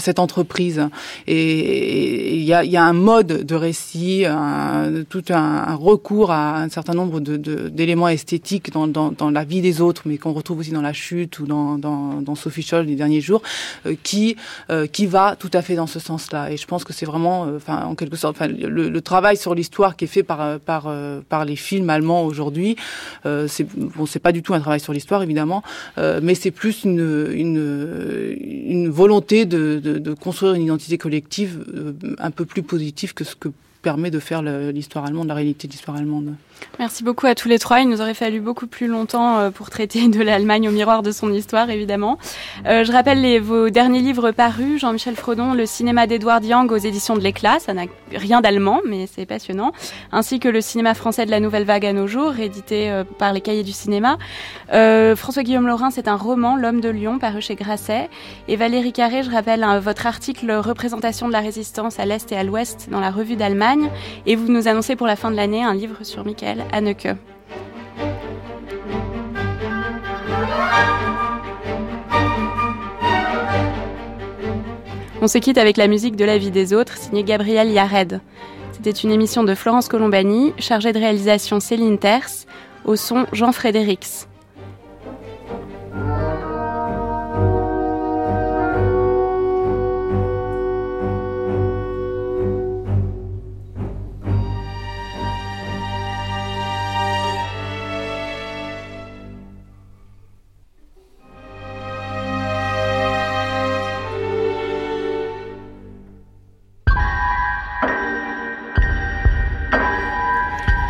[0.00, 0.88] cette entreprise.
[1.26, 6.94] Et il y a, un mode de récit, un, tout un, recours à un certain
[6.94, 11.38] nombre d'éléments esthétiques dans, la vie des autres, mais qu'on retrouve aussi dans La Chute
[11.38, 13.42] ou dans, Sophie Scholl les derniers jours,
[13.86, 14.36] euh, qui,
[14.70, 16.50] euh, va tout à fait dans ce sens-là.
[16.52, 20.04] Et je pense que c'est vraiment, euh, en quelque sorte, le, travail sur l'histoire qui
[20.04, 22.76] est fait par les films allemands aujourd'hui,
[23.24, 25.62] c'est bon, c'est pas du tout un travail sur l'histoire évidemment,
[25.96, 32.44] mais c'est plus une, volonté de, de, de, construire une identité collective euh, un peu
[32.44, 33.48] plus positive que ce que
[33.82, 36.34] permet de faire l'histoire allemande, la réalité de l'histoire allemande.
[36.78, 37.80] Merci beaucoup à tous les trois.
[37.80, 41.12] Il nous aurait fallu beaucoup plus longtemps euh, pour traiter de l'Allemagne au miroir de
[41.12, 42.18] son histoire, évidemment.
[42.66, 47.16] Euh, je rappelle vos derniers livres parus, Jean-Michel Frodon, Le cinéma d'Edouard Young aux éditions
[47.16, 49.72] de l'Éclat, ça n'a rien d'allemand, mais c'est passionnant,
[50.12, 53.32] ainsi que Le cinéma français de la nouvelle vague à nos jours, édité euh, par
[53.32, 54.18] les cahiers du cinéma.
[54.70, 58.08] François-Guillaume Laurin, c'est un roman, L'homme de Lyon, paru chez Grasset.
[58.48, 62.44] Et Valérie Carré, je rappelle votre article Représentation de la résistance à l'Est et à
[62.44, 63.69] l'Ouest dans la revue d'Allemagne.
[64.26, 67.08] Et vous nous annoncez pour la fin de l'année un livre sur Michael Anneke.
[75.22, 78.20] On se quitte avec la musique de la vie des autres, signée Gabriel Yared.
[78.72, 82.46] C'était une émission de Florence Colombani, chargée de réalisation Céline Terce,
[82.86, 84.29] au son Jean Frédérix.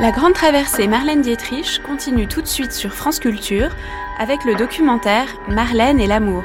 [0.00, 3.76] La grande traversée Marlène Dietrich continue tout de suite sur France Culture
[4.18, 6.42] avec le documentaire Marlène et l'amour.